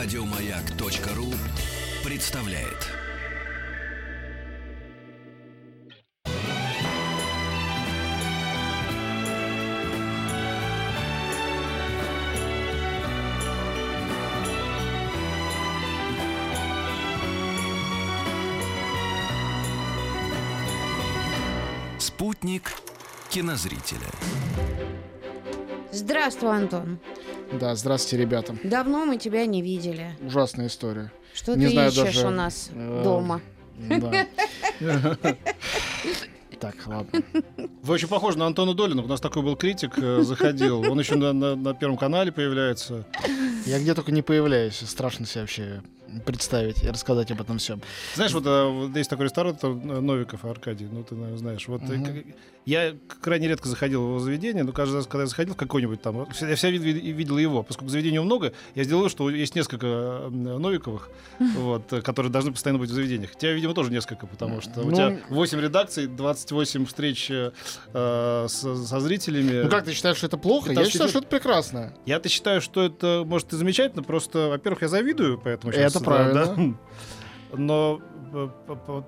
Радиомаяк.ру 0.00 1.26
представляет. 2.08 2.86
Спутник 21.98 22.72
кинозрителя. 23.30 23.98
Здравствуй, 25.90 26.56
Антон. 26.56 27.00
Да, 27.52 27.74
здравствуйте, 27.74 28.22
ребята. 28.22 28.54
Давно 28.62 29.04
мы 29.06 29.16
тебя 29.16 29.46
не 29.46 29.62
видели. 29.62 30.10
Ужасная 30.20 30.66
история. 30.66 31.10
Что 31.34 31.54
Не 31.56 31.66
ты 31.66 31.72
знаю 31.72 31.90
ищешь 31.90 32.04
даже, 32.04 32.26
у 32.26 32.30
нас 32.30 32.70
э, 32.74 33.00
дома? 33.04 33.40
Да. 33.78 35.16
Так, 36.60 36.74
ладно. 36.86 37.22
Вы 37.82 37.94
очень 37.94 38.08
похожи 38.08 38.36
на 38.36 38.46
Антона 38.46 38.74
Долина. 38.74 39.02
У 39.02 39.06
нас 39.06 39.20
такой 39.20 39.42
был 39.42 39.54
критик, 39.54 39.92
э, 39.96 40.22
заходил. 40.22 40.80
Он 40.90 40.98
еще 40.98 41.14
на, 41.14 41.32
на- 41.32 41.54
на 41.54 41.72
Первом 41.72 41.96
канале 41.96 42.32
появляется. 42.32 43.04
Я 43.64 43.78
где 43.78 43.94
только 43.94 44.10
не 44.10 44.22
появляюсь. 44.22 44.82
Страшно 44.84 45.24
себе 45.24 45.42
вообще 45.42 45.82
представить 46.26 46.82
и 46.82 46.88
рассказать 46.88 47.30
об 47.30 47.40
этом 47.40 47.58
всем. 47.58 47.80
Знаешь, 48.14 48.32
вот, 48.32 48.46
э, 48.46 48.64
вот 48.68 48.96
есть 48.96 49.10
такой 49.10 49.26
ресторан, 49.26 49.54
это 49.54 49.68
Новиков 49.68 50.44
Аркадий, 50.44 50.86
ну 50.90 51.02
ты, 51.04 51.14
наверное, 51.14 51.38
знаешь. 51.38 51.66
Вот, 51.68 51.80
как- 51.82 52.24
я 52.66 52.94
крайне 53.22 53.48
редко 53.48 53.66
заходил 53.66 54.02
в 54.02 54.08
его 54.08 54.18
заведение, 54.18 54.62
но 54.62 54.72
каждый 54.72 54.96
раз, 54.96 55.06
когда 55.06 55.22
я 55.22 55.26
заходил 55.26 55.54
в 55.54 55.56
какой-нибудь 55.56 56.02
там, 56.02 56.18
я 56.40 56.54
всегда 56.56 56.70
вид- 56.76 57.02
видел 57.02 57.38
его. 57.38 57.62
Поскольку 57.62 57.90
заведений 57.90 58.18
много, 58.18 58.52
я 58.74 58.84
сделал 58.84 59.08
что 59.08 59.30
есть 59.30 59.54
несколько 59.54 60.28
Новиковых, 60.30 61.08
вот, 61.56 61.90
э, 61.92 62.02
которые 62.02 62.30
должны 62.30 62.52
постоянно 62.52 62.78
быть 62.78 62.90
в 62.90 62.92
заведениях. 62.92 63.34
Тебя, 63.36 63.52
видимо, 63.54 63.72
тоже 63.74 63.90
несколько, 63.90 64.26
потому 64.26 64.60
что 64.60 64.82
у 64.82 64.90
Ну, 64.90 64.94
тебя 64.94 65.18
8 65.30 65.60
редакций, 65.60 66.06
28 66.06 66.84
встреч 66.84 67.30
э, 67.30 67.52
э, 67.94 68.46
с- 68.48 68.86
со 68.86 69.00
зрителями. 69.00 69.62
Ну 69.62 69.70
как 69.70 69.84
ты 69.84 69.92
считаешь, 69.94 70.18
что 70.18 70.26
это 70.26 70.36
плохо? 70.36 70.72
Я 70.72 70.84
считаю, 70.84 71.08
что 71.08 71.20
это 71.20 71.28
прекрасно. 71.28 71.94
Я-то 72.04 72.28
считаю, 72.28 72.60
что 72.60 72.82
это, 72.82 73.22
может, 73.26 73.50
и 73.52 73.56
замечательно, 73.56 74.02
просто, 74.02 74.48
во-первых, 74.48 74.82
я 74.82 74.88
завидую, 74.88 75.40
поэтому 75.42 75.72
Это 75.72 75.97
да, 76.00 76.04
правильно. 76.04 76.46
да. 76.46 77.56
Но 77.56 78.00
э, 78.32 78.48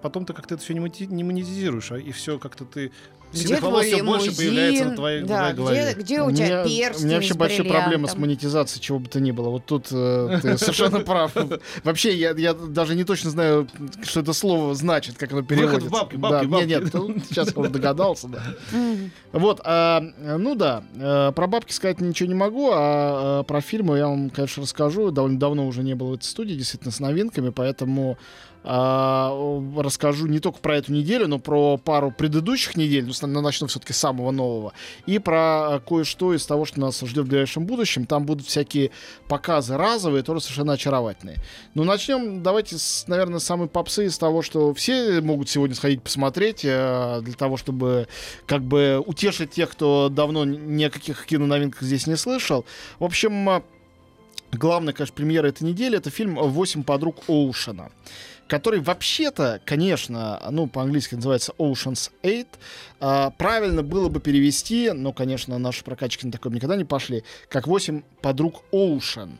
потом 0.02 0.24
ты 0.24 0.32
как-то 0.32 0.54
это 0.54 0.62
все 0.62 0.74
не 0.74 0.80
монетизируешь, 1.24 1.92
а 1.92 1.98
и 1.98 2.10
все 2.12 2.38
как-то 2.38 2.64
ты 2.64 2.92
Где 3.32 3.56
твой 3.56 3.84
все 3.84 4.02
больше 4.02 4.36
появляется 4.36 4.84
на 4.86 4.96
твоей, 4.96 5.22
Да, 5.22 5.38
твоей 5.38 5.54
голове. 5.54 5.92
где, 5.94 6.02
где 6.02 6.22
у 6.22 6.32
тебя 6.32 6.46
меня, 6.46 6.64
перстень 6.64 7.04
у 7.04 7.06
меня 7.06 7.16
вообще 7.16 7.34
большие 7.34 7.64
проблемы 7.64 8.08
с 8.08 8.16
монетизацией 8.16 8.82
чего 8.82 8.98
бы 8.98 9.08
то 9.08 9.20
ни 9.20 9.30
было. 9.30 9.50
Вот 9.50 9.64
тут 9.66 9.88
э, 9.92 10.38
ты 10.42 10.58
совершенно 10.58 11.00
прав. 11.00 11.32
Вообще, 11.84 12.14
я, 12.14 12.30
я 12.32 12.54
даже 12.54 12.94
не 12.94 13.04
точно 13.04 13.30
знаю, 13.30 13.68
что 14.02 14.20
это 14.20 14.32
слово 14.32 14.74
значит, 14.74 15.16
как 15.16 15.32
оно 15.32 15.42
переводится. 15.42 15.88
в 15.88 15.92
бабки, 15.92 16.16
бабки, 16.16 16.44
да, 16.46 16.50
бабки. 16.50 16.66
Нет, 16.66 16.94
нет, 16.94 17.24
сейчас 17.28 17.52
я 17.54 17.60
уже 17.60 17.70
догадался, 17.70 18.28
да. 18.28 18.42
Вот, 19.32 19.60
а, 19.64 20.02
ну 20.18 20.54
да, 20.54 20.82
э, 20.96 21.32
про 21.34 21.46
бабки 21.46 21.72
сказать 21.72 22.00
ничего 22.00 22.28
не 22.28 22.34
могу, 22.34 22.70
а 22.72 23.40
э, 23.40 23.44
про 23.44 23.60
фильмы 23.60 23.98
я 23.98 24.08
вам, 24.08 24.30
конечно, 24.30 24.62
расскажу. 24.62 25.10
Довольно 25.10 25.38
давно 25.38 25.66
уже 25.66 25.82
не 25.82 25.94
было 25.94 26.10
в 26.10 26.14
этой 26.14 26.24
студии, 26.24 26.54
действительно, 26.54 26.90
с 26.90 27.00
новинками, 27.00 27.50
поэтому 27.50 28.18
а, 28.62 29.32
расскажу 29.78 30.26
не 30.26 30.38
только 30.38 30.58
про 30.58 30.76
эту 30.76 30.92
неделю, 30.92 31.28
но 31.28 31.38
про 31.38 31.78
пару 31.78 32.10
предыдущих 32.10 32.76
недель, 32.76 33.12
с- 33.12 33.22
ну, 33.22 33.40
начну 33.40 33.66
все-таки 33.68 33.92
с 33.92 33.96
самого 33.96 34.30
нового, 34.30 34.72
и 35.06 35.18
про 35.18 35.76
э, 35.76 35.80
кое-что 35.88 36.34
из 36.34 36.44
того, 36.44 36.64
что 36.66 36.80
нас 36.80 37.00
ждет 37.00 37.24
в 37.24 37.28
ближайшем 37.28 37.64
будущем. 37.64 38.06
Там 38.06 38.26
будут 38.26 38.46
всякие 38.46 38.90
показы 39.28 39.76
разовые, 39.76 40.22
тоже 40.22 40.40
совершенно 40.40 40.74
очаровательные. 40.74 41.38
Ну, 41.74 41.84
начнем, 41.84 42.42
давайте, 42.42 42.76
с, 42.78 43.06
наверное, 43.08 43.38
самой 43.38 43.68
попсы, 43.68 44.06
из 44.06 44.18
того, 44.18 44.42
что 44.42 44.74
все 44.74 45.20
могут 45.20 45.48
сегодня 45.48 45.74
сходить 45.74 46.02
посмотреть, 46.02 46.60
э, 46.64 47.20
для 47.22 47.34
того, 47.34 47.56
чтобы 47.56 48.08
как 48.46 48.62
бы 48.62 49.02
утешить 49.06 49.52
тех, 49.52 49.70
кто 49.70 50.08
давно 50.10 50.44
ни 50.44 50.84
о 50.84 50.90
каких 50.90 51.24
киноновинках 51.26 51.82
здесь 51.82 52.06
не 52.06 52.16
слышал. 52.16 52.64
В 52.98 53.04
общем, 53.04 53.48
э, 53.48 53.62
главная, 54.52 54.92
конечно, 54.92 55.14
премьера 55.14 55.46
этой 55.48 55.62
недели— 55.62 55.96
это 55.98 56.10
фильм 56.10 56.34
«Восемь 56.34 56.82
подруг 56.82 57.16
Оушена», 57.28 57.90
который 58.50 58.80
вообще-то, 58.80 59.60
конечно, 59.64 60.42
ну, 60.50 60.66
по-английски 60.66 61.14
называется 61.14 61.52
Ocean's 61.56 62.10
Eight. 62.24 62.48
А, 62.98 63.30
правильно 63.30 63.84
было 63.84 64.08
бы 64.08 64.18
перевести, 64.20 64.90
но, 64.90 65.12
конечно, 65.12 65.56
наши 65.56 65.84
прокачки 65.84 66.26
на 66.26 66.32
такое 66.32 66.52
никогда 66.52 66.74
не 66.74 66.84
пошли, 66.84 67.22
как 67.48 67.68
«Восемь 67.68 68.02
подруг 68.20 68.64
Оушен». 68.72 69.38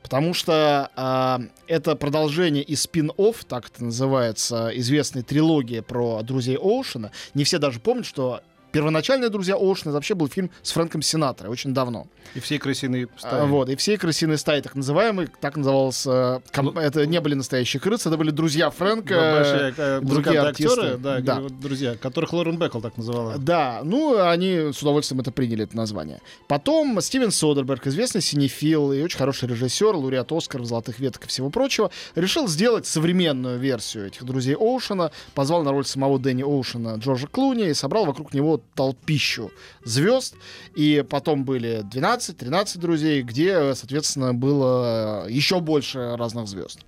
Потому 0.00 0.32
что 0.32 0.90
а, 0.94 1.40
это 1.66 1.96
продолжение 1.96 2.62
и 2.62 2.74
спин-офф, 2.74 3.44
так 3.44 3.66
это 3.68 3.84
называется, 3.84 4.70
известной 4.74 5.22
трилогии 5.22 5.80
про 5.80 6.22
друзей 6.22 6.56
Оушена. 6.56 7.10
Не 7.34 7.42
все 7.42 7.58
даже 7.58 7.80
помнят, 7.80 8.06
что 8.06 8.42
первоначальные 8.72 9.30
друзья 9.30 9.54
Оушена 9.54 9.92
вообще 9.92 10.14
был 10.14 10.28
фильм 10.28 10.50
с 10.62 10.72
Фрэнком 10.72 11.02
Синатрой, 11.02 11.50
очень 11.50 11.74
давно. 11.74 12.06
И 12.34 12.40
всей 12.40 12.58
крысиной 12.58 13.08
А, 13.16 13.18
стаи. 13.18 13.46
Вот, 13.46 13.68
и 13.68 13.76
все 13.76 13.98
крысиные 13.98 14.38
стаи, 14.38 14.60
так 14.60 14.74
называемые, 14.74 15.28
так 15.40 15.56
называлась, 15.56 16.06
э, 16.06 16.40
ком- 16.52 16.72
Ну, 16.74 16.80
это 16.80 17.06
не 17.06 17.20
были 17.20 17.34
настоящие 17.34 17.80
крысы, 17.80 18.08
это 18.08 18.16
были 18.16 18.30
друзья 18.30 18.70
Фрэнка. 18.70 19.14
Да, 19.14 19.36
большие 19.36 19.74
э, 19.76 20.00
другие 20.02 20.40
артисты. 20.40 20.80
актеры, 20.80 20.98
да, 20.98 21.20
Да. 21.20 21.40
друзья, 21.48 21.96
которых 21.96 22.32
Лорен 22.32 22.58
Беккл 22.58 22.80
так 22.80 22.96
называла. 22.96 23.36
Да, 23.38 23.80
ну, 23.84 24.20
они 24.22 24.72
с 24.72 24.80
удовольствием 24.82 25.20
это 25.20 25.32
приняли, 25.32 25.64
это 25.64 25.76
название. 25.76 26.20
Потом 26.48 27.00
Стивен 27.00 27.30
Содерберг, 27.32 27.86
известный 27.86 28.20
синефил 28.20 28.92
и 28.92 29.02
очень 29.02 29.18
хороший 29.18 29.48
режиссер, 29.48 29.94
лауреат 29.94 30.30
Оскар, 30.32 30.64
золотых 30.64 30.98
веток 31.00 31.24
и 31.24 31.28
всего 31.28 31.50
прочего, 31.50 31.90
решил 32.14 32.46
сделать 32.48 32.86
современную 32.86 33.58
версию 33.58 34.06
этих 34.08 34.24
друзей 34.24 34.54
Оушена, 34.54 35.10
позвал 35.34 35.62
на 35.62 35.72
роль 35.72 35.84
самого 35.84 36.18
Дэнни 36.18 36.42
Оушена 36.42 36.96
Джорджа 36.96 37.26
Клуни 37.26 37.68
и 37.68 37.74
собрал 37.74 38.04
вокруг 38.06 38.34
него 38.34 38.59
толпищу 38.74 39.50
звезд. 39.84 40.34
И 40.74 41.04
потом 41.08 41.44
были 41.44 41.82
12-13 41.84 42.78
друзей, 42.78 43.22
где, 43.22 43.74
соответственно, 43.74 44.34
было 44.34 45.26
еще 45.28 45.60
больше 45.60 46.16
разных 46.16 46.48
звезд. 46.48 46.80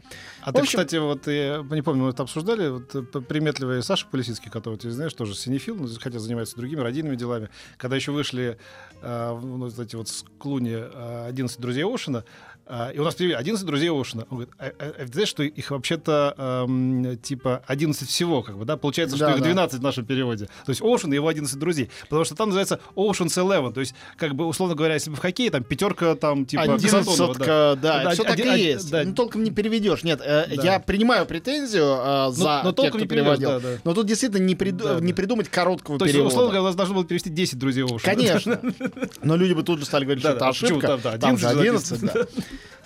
А 0.43 0.51
В 0.51 0.55
ты, 0.55 0.61
общем- 0.61 0.79
кстати, 0.81 0.97
вот 0.97 1.27
я 1.29 1.65
не 1.71 1.83
помню, 1.83 2.05
мы 2.05 2.11
это 2.11 2.25
обсуждали, 2.25 2.69
вот 2.69 2.95
э, 2.95 3.03
приметливый 3.03 3.83
Саша 3.83 4.07
Полисицкий, 4.11 4.51
который 4.51 4.77
ты 4.77 4.91
знаешь, 4.91 5.15
тоже 5.15 5.35
синефил, 5.37 5.77
ну, 5.77 5.89
хотя 6.01 6.19
занимается 6.19 6.57
другими 6.57 6.81
родильными 6.81 7.15
делами. 7.17 7.49
Когда 7.77 7.95
еще 7.97 8.11
вышли 8.13 8.59
э, 9.03 9.39
ну, 9.41 9.59
вот 9.69 9.79
эти 9.79 9.95
вот 9.95 10.09
с 10.09 10.25
Клуни 10.39 10.75
э, 10.75 11.27
11 11.29 11.61
друзей 11.61 11.85
Оушена, 11.85 12.19
э, 12.19 12.52
и 12.95 12.99
у 12.99 13.05
нас 13.05 13.15
привели 13.15 13.35
11 13.35 13.67
друзей 13.67 13.91
Оушена. 13.91 14.23
Он 14.31 14.39
говорит, 14.39 14.55
а, 14.59 14.73
а- 14.79 14.95
а 15.23 15.27
что 15.27 15.43
их 15.43 15.71
вообще-то 15.71 16.35
эм, 16.39 17.19
типа 17.19 17.63
11 17.67 18.09
всего, 18.09 18.43
как 18.43 18.57
бы, 18.57 18.65
да? 18.65 18.77
Получается, 18.77 19.17
что 19.17 19.27
Да, 19.27 19.33
их 19.33 19.39
да. 19.39 19.45
12 19.45 19.81
в 19.81 19.83
нашем 19.83 20.05
переводе. 20.07 20.47
То 20.65 20.71
есть 20.71 20.81
Оушен 20.81 21.13
и 21.13 21.17
его 21.17 21.29
11 21.29 21.59
друзей. 21.59 21.91
Потому 22.03 22.25
что 22.25 22.35
там 22.35 22.49
называется 22.49 22.81
Ocean's 22.97 23.37
Eleven. 23.37 23.73
То 23.73 23.81
есть, 23.81 23.95
как 24.17 24.35
бы, 24.35 24.47
условно 24.47 24.75
говоря, 24.75 24.95
если 24.95 25.11
бы 25.11 25.17
в 25.17 25.19
хоккее, 25.21 25.51
там 25.51 25.65
пятерка, 25.65 26.15
там, 26.15 26.47
типа, 26.47 26.63
Касатонова, 26.67 27.05
да. 27.05 27.13
Одиннадцатка, 27.13 27.79
да, 27.83 28.05
Да, 28.05 28.11
все 28.11 28.23
так 28.25 28.39
и 28.39 28.43
есть. 28.61 28.91
да. 28.91 29.03
Ну, 29.05 29.15
толком 29.15 29.43
не 29.45 29.51
переведешь. 29.51 30.03
Нет, 30.03 30.21
э, 30.25 30.47
Да. 30.57 30.63
я 30.63 30.79
принимаю 30.81 31.27
претензию 31.27 31.85
э, 31.85 32.31
за 32.33 32.61
но 32.65 32.71
тех, 32.71 32.77
толком 32.77 32.91
кто 32.93 32.99
не 33.01 33.07
переводил. 33.07 33.49
да, 33.51 33.61
да. 33.61 33.69
Но 33.85 33.95
тут 33.95 34.07
действительно 34.07 34.43
не, 34.43 34.55
приду- 34.55 34.85
Да, 34.85 34.95
да. 34.95 35.01
не 35.01 35.13
придумать 35.13 35.49
короткого 35.49 35.99
То 35.99 36.05
есть, 36.05 36.15
перевода. 36.15 36.33
условно 36.35 36.51
говоря, 36.53 36.63
у 36.63 36.67
нас 36.67 36.75
должно 36.75 36.95
было 36.95 37.05
перевести 37.05 37.31
10 37.31 37.59
друзей 37.59 37.83
Оушена. 37.85 38.15
Конечно. 38.15 38.61
Но 39.23 39.37
люди 39.37 39.53
бы 39.53 39.63
тут 39.63 39.79
же 39.81 39.85
стали 39.85 40.05
говорить, 40.05 40.23
Да, 40.23 40.31
что 40.31 40.37
это 40.37 40.45
да, 40.45 40.49
ошибка. 40.51 40.87
там, 40.87 41.01
да, 41.03 41.37
же 41.37 41.49
11 41.49 41.93
11, 41.93 42.01
да. 42.01 42.27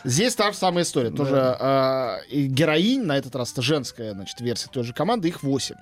Здесь 0.04 0.34
та 0.34 0.52
же 0.52 0.58
самая 0.58 0.84
история. 0.84 1.10
Тоже 1.10 1.56
э, 1.58 2.18
и 2.28 2.46
героинь, 2.46 3.04
на 3.04 3.16
этот 3.16 3.34
раз 3.34 3.52
это 3.52 3.62
женская 3.62 4.12
значит, 4.12 4.40
версия 4.40 4.68
той 4.70 4.84
же 4.84 4.92
команды, 4.92 5.28
их 5.28 5.42
8. 5.42 5.74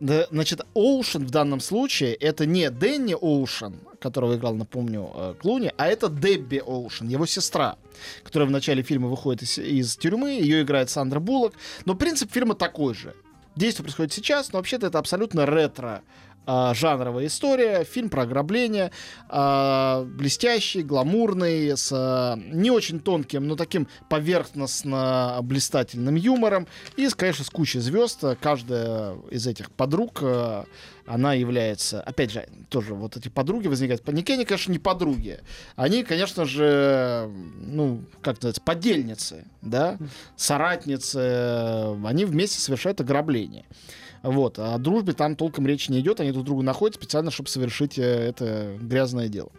Да, 0.00 0.26
Значит, 0.30 0.62
Оушен 0.74 1.26
в 1.26 1.30
данном 1.30 1.60
случае 1.60 2.14
это 2.14 2.46
не 2.46 2.70
Дэнни 2.70 3.14
Оушен, 3.14 3.80
которого 4.00 4.36
играл, 4.36 4.54
напомню, 4.54 5.10
э, 5.14 5.34
Клуни, 5.40 5.72
а 5.76 5.86
это 5.86 6.08
Дебби 6.08 6.62
Оушен, 6.64 7.08
его 7.08 7.26
сестра, 7.26 7.76
которая 8.24 8.48
в 8.48 8.52
начале 8.52 8.82
фильма 8.82 9.08
выходит 9.08 9.42
из, 9.42 9.58
из 9.58 9.96
тюрьмы, 9.96 10.30
ее 10.30 10.62
играет 10.62 10.90
Сандра 10.90 11.20
Буллок. 11.20 11.54
Но 11.84 11.94
принцип 11.94 12.32
фильма 12.32 12.54
такой 12.54 12.94
же. 12.94 13.14
Действие 13.56 13.84
происходит 13.84 14.12
сейчас, 14.12 14.52
но 14.52 14.60
вообще-то 14.60 14.86
это 14.86 14.98
абсолютно 14.98 15.44
ретро 15.44 16.02
а, 16.50 16.72
жанровая 16.72 17.26
история, 17.26 17.84
фильм 17.84 18.08
про 18.08 18.22
ограбление, 18.22 18.90
а, 19.28 20.04
блестящий, 20.04 20.82
гламурный, 20.82 21.76
с 21.76 21.92
а, 21.92 22.36
не 22.36 22.70
очень 22.70 23.00
тонким, 23.00 23.46
но 23.46 23.54
таким 23.54 23.86
поверхностно 24.08 25.40
блистательным 25.42 26.14
юмором 26.14 26.66
и, 26.96 27.06
конечно, 27.10 27.44
с 27.44 27.50
кучей 27.50 27.80
звезд. 27.80 28.24
Каждая 28.40 29.16
из 29.30 29.46
этих 29.46 29.70
подруг 29.70 30.22
она 31.04 31.34
является, 31.34 32.00
опять 32.00 32.30
же, 32.30 32.48
тоже 32.70 32.94
вот 32.94 33.18
эти 33.18 33.28
подруги 33.28 33.68
возникают. 33.68 34.06
Никакие 34.08 34.36
они, 34.36 34.46
конечно, 34.46 34.72
не 34.72 34.78
подруги. 34.78 35.40
Они, 35.76 36.02
конечно 36.02 36.46
же, 36.46 37.30
ну, 37.60 38.04
как 38.22 38.36
называется, 38.36 38.62
подельницы, 38.62 39.44
да, 39.60 39.98
соратницы. 40.36 41.94
Они 42.06 42.24
вместе 42.24 42.58
совершают 42.58 43.02
ограбление. 43.02 43.66
Вот. 44.22 44.58
А 44.58 44.74
о 44.74 44.78
дружбе 44.78 45.12
там 45.12 45.36
толком 45.36 45.66
речи 45.66 45.90
не 45.90 46.00
идет. 46.00 46.20
Они 46.20 46.32
друг 46.32 46.44
другу 46.44 46.62
находят 46.62 46.96
специально, 46.96 47.30
чтобы 47.30 47.48
совершить 47.48 47.98
э, 47.98 48.02
это 48.02 48.76
грязное 48.80 49.28
дело. 49.28 49.50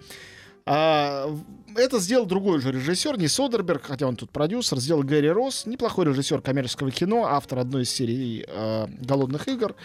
А, 0.66 1.36
это 1.76 2.00
сделал 2.00 2.26
другой 2.26 2.60
же 2.62 2.72
режиссер, 2.72 3.18
не 3.18 3.28
Содерберг, 3.28 3.84
хотя 3.86 4.08
он 4.08 4.16
тут 4.16 4.30
продюсер, 4.32 4.80
сделал 4.80 5.04
Гэри 5.04 5.30
Росс, 5.30 5.66
неплохой 5.66 6.06
режиссер 6.06 6.42
коммерческого 6.42 6.92
кино, 6.92 7.26
автор 7.26 7.60
одной 7.60 7.84
из 7.84 7.90
серий 7.92 8.46
э, 8.48 8.88
«Голодных 9.02 9.48
игр». 9.48 9.76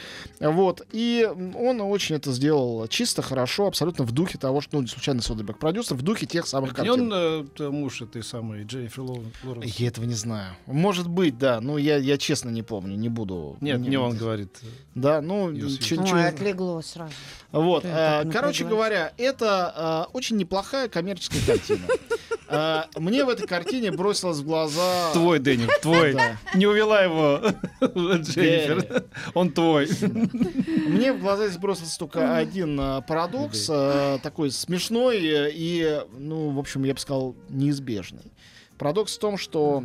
Вот. 0.41 0.83
И 0.93 1.29
он 1.55 1.81
очень 1.81 2.17
это 2.17 2.33
сделал 2.33 2.87
чисто, 2.89 3.23
хорошо, 3.23 3.67
абсолютно 3.67 4.05
в 4.05 4.13
духе 4.13 4.39
того, 4.39 4.61
что, 4.61 4.77
ну, 4.77 4.83
не 4.83 4.89
случайно 4.89 5.23
Содерберг 5.23 5.59
продюсер, 5.59 5.97
в 5.97 6.03
духе 6.03 6.27
тех 6.27 6.47
самых 6.47 6.73
Это 6.73 6.83
не 6.83 6.89
картин. 6.89 7.13
он 7.13 7.49
э, 7.59 7.69
муж 7.71 8.03
этой 8.03 8.23
самой 8.23 8.65
Дженнифер 8.65 9.03
Лоу- 9.03 9.25
Лоуренс? 9.45 9.75
Я 9.77 9.89
этого 9.89 10.05
не 10.05 10.15
знаю. 10.15 10.55
Может 10.67 11.09
быть, 11.09 11.39
да. 11.39 11.61
Ну, 11.61 11.77
я, 11.79 11.97
я 11.97 12.19
честно 12.19 12.51
не 12.51 12.63
помню, 12.63 12.97
не 12.97 13.09
буду. 13.09 13.57
Нет, 13.61 13.81
не 13.81 13.97
он 13.97 14.17
говорит. 14.17 14.59
Да, 14.95 15.21
ну, 15.21 15.53
чё- 15.55 16.01
Ой, 16.01 16.09
чё- 16.09 16.17
отлегло 16.29 16.81
сразу. 16.83 17.13
Вот, 17.53 17.85
э, 17.85 18.29
короче 18.33 18.65
говоря, 18.65 19.13
это 19.17 20.07
э, 20.09 20.13
очень 20.13 20.37
неплохая 20.37 20.89
коммерческая 20.89 21.41
картина. 21.47 21.74
Э, 22.49 22.85
Мне 22.97 23.25
в 23.25 23.29
этой 23.29 23.47
картине 23.47 23.91
бросилось 23.91 24.39
в 24.39 24.45
глаза... 24.45 25.13
Твой, 25.13 25.39
Дэнни, 25.39 25.67
твой. 25.83 26.13
Да. 26.13 26.37
Не 26.55 26.67
увела 26.67 27.03
его 27.03 27.41
Дженнифер. 27.81 29.07
Он 29.35 29.51
твой. 29.51 29.89
Мне 30.87 31.13
в 31.13 31.21
глаза 31.21 31.47
здесь 31.47 31.59
бросился 31.59 31.99
только 31.99 32.37
один 32.37 32.79
э, 32.79 33.03
парадокс, 33.03 33.67
э, 33.71 34.19
такой 34.23 34.51
смешной 34.51 35.21
и, 35.23 36.03
ну, 36.19 36.51
в 36.51 36.59
общем, 36.59 36.85
я 36.85 36.95
бы 36.95 37.01
сказал, 37.01 37.35
неизбежный. 37.49 38.33
Парадокс 38.79 39.17
в 39.17 39.21
том, 39.21 39.39
что 39.39 39.85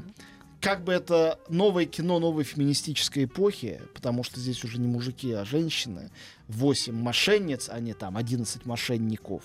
как 0.62 0.84
бы 0.84 0.92
это 0.92 1.40
новое 1.48 1.86
кино 1.86 2.20
новой 2.20 2.44
феминистической 2.44 3.26
эпохи, 3.26 3.82
потому 3.94 4.24
что 4.24 4.40
здесь 4.40 4.64
уже 4.64 4.78
не 4.78 4.88
мужики, 4.88 5.32
а 5.32 5.46
женщины, 5.46 6.12
8 6.50 6.94
мошенниц, 6.94 7.70
а 7.72 7.80
не 7.80 7.94
там 7.94 8.18
11 8.18 8.66
мошенников. 8.66 9.44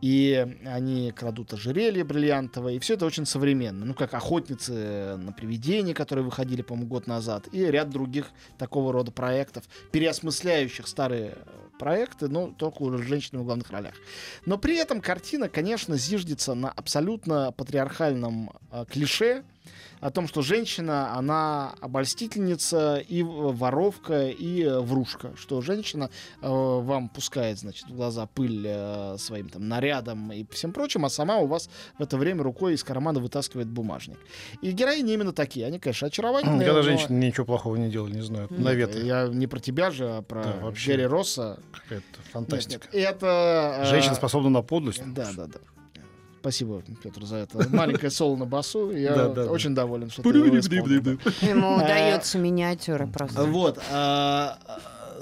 И 0.00 0.46
они 0.64 1.10
крадут 1.12 1.54
ожерелье 1.54 2.04
бриллиантовое, 2.04 2.74
и 2.74 2.78
все 2.78 2.94
это 2.94 3.06
очень 3.06 3.24
современно. 3.26 3.84
Ну, 3.84 3.94
как 3.94 4.14
охотницы 4.14 5.16
на 5.16 5.32
привидения, 5.32 5.94
которые 5.94 6.24
выходили, 6.24 6.62
по-моему, 6.62 6.88
год 6.88 7.06
назад, 7.06 7.48
и 7.52 7.64
ряд 7.64 7.90
других 7.90 8.30
такого 8.58 8.92
рода 8.92 9.10
проектов, 9.10 9.64
переосмысляющих 9.92 10.86
старые 10.86 11.34
э, 11.36 11.66
проекты, 11.78 12.28
но 12.28 12.48
только 12.48 12.82
уже 12.82 12.98
с 12.98 13.06
женщинами 13.06 13.42
в 13.42 13.46
главных 13.46 13.70
ролях. 13.70 13.94
Но 14.44 14.58
при 14.58 14.76
этом 14.76 15.00
картина, 15.00 15.48
конечно, 15.48 15.96
зиждется 15.96 16.54
на 16.54 16.70
абсолютно 16.70 17.52
патриархальном 17.52 18.52
э, 18.70 18.84
клише 18.90 19.44
о 20.00 20.10
том, 20.10 20.28
что 20.28 20.42
женщина, 20.42 21.14
она 21.16 21.74
обольстительница 21.80 22.96
и 22.96 23.22
воровка, 23.22 24.28
и 24.28 24.64
врушка. 24.80 25.32
Что 25.36 25.60
женщина 25.60 26.10
э, 26.42 26.48
вам 26.48 27.08
пускает, 27.08 27.58
значит, 27.58 27.86
в 27.88 27.94
глаза 27.94 28.26
пыль 28.26 28.64
э, 28.66 29.16
своим 29.18 29.48
там 29.48 29.68
нарядом 29.68 30.32
и 30.32 30.44
всем 30.50 30.72
прочим, 30.72 31.04
а 31.04 31.08
сама 31.10 31.38
у 31.38 31.46
вас 31.46 31.68
в 31.98 32.02
это 32.02 32.16
время 32.16 32.42
рукой 32.42 32.74
из 32.74 32.84
кармана 32.84 33.20
вытаскивает 33.20 33.68
бумажник. 33.68 34.18
И 34.62 34.70
героини 34.70 35.14
именно 35.14 35.32
такие. 35.32 35.66
Они, 35.66 35.78
конечно, 35.78 36.08
очаровательные. 36.08 36.56
Никогда 36.60 36.74
но- 36.80 36.82
женщины 36.82 37.16
ничего 37.24 37.46
плохого 37.46 37.76
не 37.76 37.90
делали, 37.90 38.14
не 38.14 38.22
знаю. 38.22 38.48
Нет, 38.50 38.60
Наветы. 38.60 38.98
Я 39.00 39.28
не 39.28 39.46
про 39.46 39.60
тебя 39.60 39.90
же, 39.90 40.08
а 40.08 40.22
про 40.22 40.42
Да, 40.44 40.56
вообще. 40.62 40.92
Джерри 40.92 41.06
Росса. 41.06 41.58
Какая-то 41.72 42.04
Нет, 42.16 42.26
фантастика. 42.32 42.88
нет, 42.92 43.16
Это... 43.16 43.80
э, 43.82 43.86
Женщина 43.86 44.14
способна 44.14 44.50
на 44.50 44.62
подлость. 44.62 45.02
Да, 45.14 45.30
да, 45.36 45.46
да. 45.46 45.58
Спасибо, 46.46 46.80
Петр, 47.02 47.24
за 47.24 47.38
это 47.38 47.68
маленькое 47.70 48.08
соло 48.08 48.36
на 48.36 48.44
басу. 48.44 48.92
Я 48.92 49.14
очень 49.50 49.74
доволен, 49.74 50.10
что 50.10 50.22
ты. 50.22 50.28
Ему 51.40 51.74
А, 51.74 51.76
удается 51.82 52.38
миниатюра 52.38 53.08
просто. 53.08 53.42
Вот. 53.46 53.78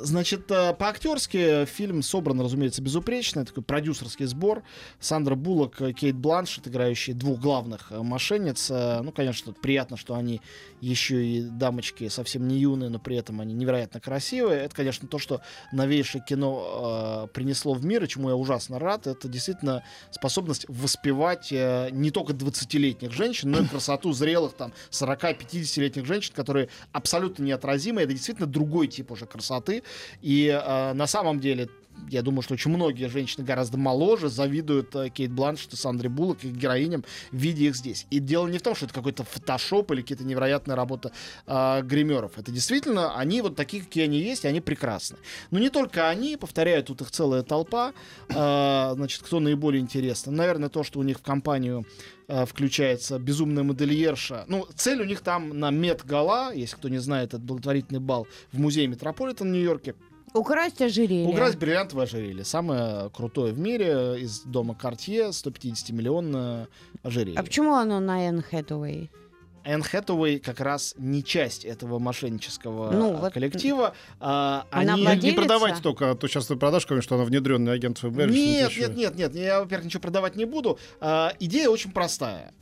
Значит, 0.05 0.53
а, 0.53 0.75
по-актерски 0.75 1.65
фильм 1.65 2.03
собран, 2.03 2.39
разумеется, 2.39 2.83
безупречно. 2.83 3.43
Такой 3.43 3.63
продюсерский 3.63 4.27
сбор. 4.27 4.63
Сандра 5.01 5.35
Буллок, 5.35 5.81
э, 5.81 5.95
Кейт 5.95 6.15
Бланшет, 6.15 6.69
играющие 6.69 7.17
двух 7.17 7.41
главных 7.41 7.91
э, 7.91 8.03
мошенниц. 8.03 8.71
Э, 8.71 9.01
Ну, 9.01 9.13
конечно, 9.13 9.55
приятно, 9.55 9.97
что 9.97 10.15
они 10.15 10.43
еще 10.83 11.25
и 11.25 11.41
дамочки 11.41 12.09
совсем 12.09 12.47
не 12.47 12.59
юные, 12.59 12.91
но 12.91 12.99
при 12.99 13.17
этом 13.17 13.41
они 13.41 13.55
невероятно 13.55 13.99
красивые. 13.99 14.61
Это, 14.61 14.77
конечно, 14.77 15.09
то, 15.09 15.19
что 15.19 15.41
новейшее 15.73 16.23
кино 16.23 17.25
э, 17.25 17.33
принесло 17.33 17.73
в 17.73 17.83
мир, 17.87 18.05
и 18.05 18.09
чему 18.09 18.29
я 18.29 18.37
ужасно 18.37 18.79
рад. 18.79 19.07
Это 19.07 19.27
действительно 19.27 19.85
способность 20.11 20.67
воспевать 20.69 21.49
э, 21.51 21.89
не 21.93 22.11
только 22.11 22.35
20-летних 22.35 23.11
женщин, 23.11 23.53
но 23.53 23.61
и 23.61 23.67
красоту 23.67 24.13
зрелых 24.13 24.53
там 24.53 24.75
40-50-летних 24.91 26.05
женщин, 26.05 26.35
которые 26.35 26.69
абсолютно 26.93 27.43
неотразимы. 27.43 28.03
Это 28.03 28.13
действительно 28.13 28.47
другой 28.47 28.89
тип 28.89 29.11
уже 29.11 29.25
красоты. 29.25 29.83
И 30.23 30.49
э, 30.49 30.93
на 30.93 31.07
самом 31.07 31.41
деле 31.41 31.69
я 32.09 32.23
думаю, 32.23 32.43
что 32.43 32.55
очень 32.55 32.71
многие 32.71 33.09
женщины 33.09 33.45
гораздо 33.45 33.79
моложе 33.79 34.29
завидуют 34.29 34.95
э, 34.95 35.09
Кейт 35.11 35.33
Бланшет 35.33 35.73
и 35.73 35.77
Сандре 35.77 36.09
Буллок, 36.09 36.45
их 36.45 36.53
героиням, 36.53 37.05
видя 37.33 37.65
их 37.65 37.77
здесь. 37.77 38.07
И 38.11 38.19
дело 38.19 38.47
не 38.47 38.59
в 38.59 38.63
том, 38.63 38.75
что 38.75 38.87
это 38.87 38.95
какой-то 38.95 39.25
фотошоп 39.25 39.91
или 39.93 40.03
какие-то 40.03 40.25
невероятная 40.25 40.77
работа 40.77 41.13
э, 41.47 41.83
гримеров. 41.83 42.39
Это 42.39 42.53
действительно, 42.53 43.17
они 43.17 43.41
вот 43.43 43.57
такие, 43.57 43.83
какие 43.83 44.05
они 44.05 44.19
есть, 44.19 44.45
и 44.45 44.49
они 44.49 44.61
прекрасны. 44.61 45.19
Но 45.51 45.59
не 45.59 45.71
только 45.71 46.09
они, 46.09 46.37
повторяю, 46.37 46.85
тут 46.85 47.01
их 47.01 47.11
целая 47.11 47.43
толпа. 47.43 47.93
Э, 48.29 48.93
значит, 48.95 49.23
кто 49.23 49.41
наиболее 49.41 49.81
интересный? 49.81 50.33
Наверное, 50.33 50.69
то, 50.69 50.83
что 50.83 51.01
у 51.01 51.03
них 51.03 51.19
в 51.19 51.23
компанию 51.23 51.87
э, 52.29 52.45
включается 52.47 53.19
безумная 53.19 53.63
модельерша. 53.63 54.45
Ну, 54.49 54.67
цель 54.75 55.01
у 55.01 55.05
них 55.05 55.21
там 55.21 55.59
на 55.59 55.71
Мет-Гала, 55.71 56.53
если 56.53 56.77
кто 56.77 56.89
не 56.89 56.99
знает, 56.99 57.35
это 57.35 57.43
благотворительный 57.43 58.01
бал 58.01 58.27
в 58.53 58.61
музее 58.61 58.87
Метрополитен 58.87 59.49
в 59.49 59.53
Нью-Йорке. 59.53 59.95
Украсть 60.35 60.83
ожерелье. 60.83 61.29
Украсть 61.29 61.57
бриллиантовое 61.57 62.07
ожерелье. 62.07 62.45
Самое 62.45 63.09
крутое 63.11 63.53
в 63.53 63.59
мире 63.59 64.21
из 64.21 64.41
дома 64.41 64.75
Картье, 64.75 65.29
150-миллионное 65.29 66.67
ожерелье. 67.05 67.39
А 67.39 67.43
почему 67.45 67.75
оно 67.75 68.01
на 68.01 68.27
Энн 68.27 68.43
Хэтэуэй? 68.43 69.11
Энн 69.65 69.83
Хэтэуэй 69.83 70.41
как 70.41 70.61
раз 70.61 70.95
не 70.99 71.23
часть 71.23 71.65
этого 71.65 72.01
мошеннического 72.01 72.91
Ну, 72.91 73.15
а, 73.15 73.17
вот, 73.17 73.33
коллектива. 73.33 73.95
А, 74.19 74.67
она 74.73 74.95
они... 74.95 75.03
Не, 75.03 75.07
владелица? 75.07 75.27
не 75.29 75.33
продавайте 75.37 75.83
только, 75.83 76.11
а 76.11 76.15
то 76.17 76.27
сейчас 76.27 76.47
ты 76.47 76.57
продашь 76.57 76.83
что 76.83 77.15
она 77.15 77.25
внедренный 77.25 77.73
агент 77.73 77.99
ФБР. 77.99 78.29
Нет, 78.31 78.77
нет, 78.77 78.97
нет, 78.97 79.15
нет, 79.15 79.35
я, 79.37 79.61
во-первых, 79.61 79.87
ничего 79.87 80.01
продавать 80.03 80.35
не 80.35 80.45
буду. 80.45 80.79
А, 81.01 81.33
идея 81.39 81.69
очень 81.69 81.93
простая. 81.93 82.53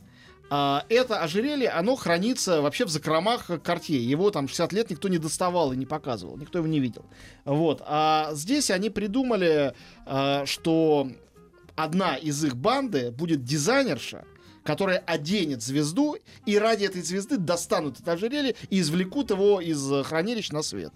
А, 0.55 0.85
это 0.87 1.19
ожерелье, 1.19 1.69
оно 1.69 1.95
хранится 1.95 2.61
вообще 2.61 2.85
в 2.85 2.89
закромах 2.89 3.49
Кортье. 3.63 4.07
Его 4.07 4.29
там 4.29 4.47
60 4.47 4.71
лет 4.73 4.91
никто 4.91 5.07
не 5.07 5.17
доставал 5.17 5.73
и 5.73 5.75
не 5.75 5.87
показывал, 5.87 6.37
никто 6.37 6.59
его 6.59 6.67
не 6.67 6.79
видел. 6.79 7.05
Вот. 7.43 7.81
А 7.87 8.29
здесь 8.33 8.69
они 8.69 8.91
придумали, 8.91 9.73
а, 10.05 10.45
что 10.45 11.09
одна 11.75 12.17
из 12.17 12.45
их 12.45 12.55
банды 12.55 13.09
будет 13.09 13.43
дизайнерша, 13.43 14.25
которая 14.63 14.99
оденет 14.99 15.63
звезду, 15.63 16.17
и 16.45 16.59
ради 16.59 16.85
этой 16.85 17.01
звезды 17.01 17.37
достанут 17.37 17.99
это 17.99 18.11
ожерелье 18.11 18.55
и 18.69 18.79
извлекут 18.79 19.31
его 19.31 19.59
из 19.59 20.05
хранилищ 20.05 20.51
на 20.51 20.61
свет. 20.61 20.93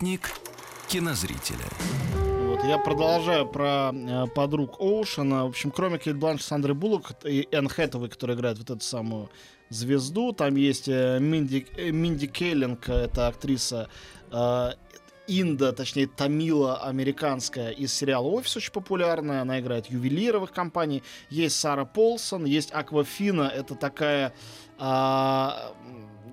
Спутник 0.00 0.30
кинозрителя. 0.88 1.66
Вот, 2.46 2.64
я 2.64 2.78
продолжаю 2.78 3.46
про 3.46 3.92
э, 3.92 4.26
подруг 4.34 4.80
Оушена. 4.80 5.44
В 5.44 5.48
общем, 5.48 5.70
кроме 5.70 5.98
Кейт 5.98 6.16
Бланш, 6.16 6.40
Сандры 6.40 6.72
Буллок 6.72 7.12
и 7.22 7.46
Энн 7.52 7.68
Хэтэуэй, 7.68 8.08
которая 8.08 8.34
играет 8.34 8.56
вот 8.56 8.70
эту 8.70 8.80
самую 8.80 9.28
звезду, 9.68 10.32
там 10.32 10.56
есть 10.56 10.88
э, 10.88 11.18
Минди, 11.20 11.66
э, 11.76 11.90
Минди 11.90 12.28
Келлинг, 12.28 12.88
это 12.88 13.28
актриса 13.28 13.90
э, 14.32 14.70
Инда, 15.32 15.72
точнее, 15.72 16.08
Тамила 16.08 16.82
американская 16.82 17.70
из 17.70 17.94
сериала 17.94 18.26
«Офис» 18.26 18.56
очень 18.56 18.72
популярная. 18.72 19.42
Она 19.42 19.60
играет 19.60 19.86
ювелировых 19.86 20.50
компаний. 20.50 21.04
Есть 21.28 21.60
Сара 21.60 21.84
Полсон, 21.84 22.46
есть 22.46 22.72
Аквафина. 22.72 23.42
Это 23.42 23.76
такая 23.76 24.32
а, 24.76 25.72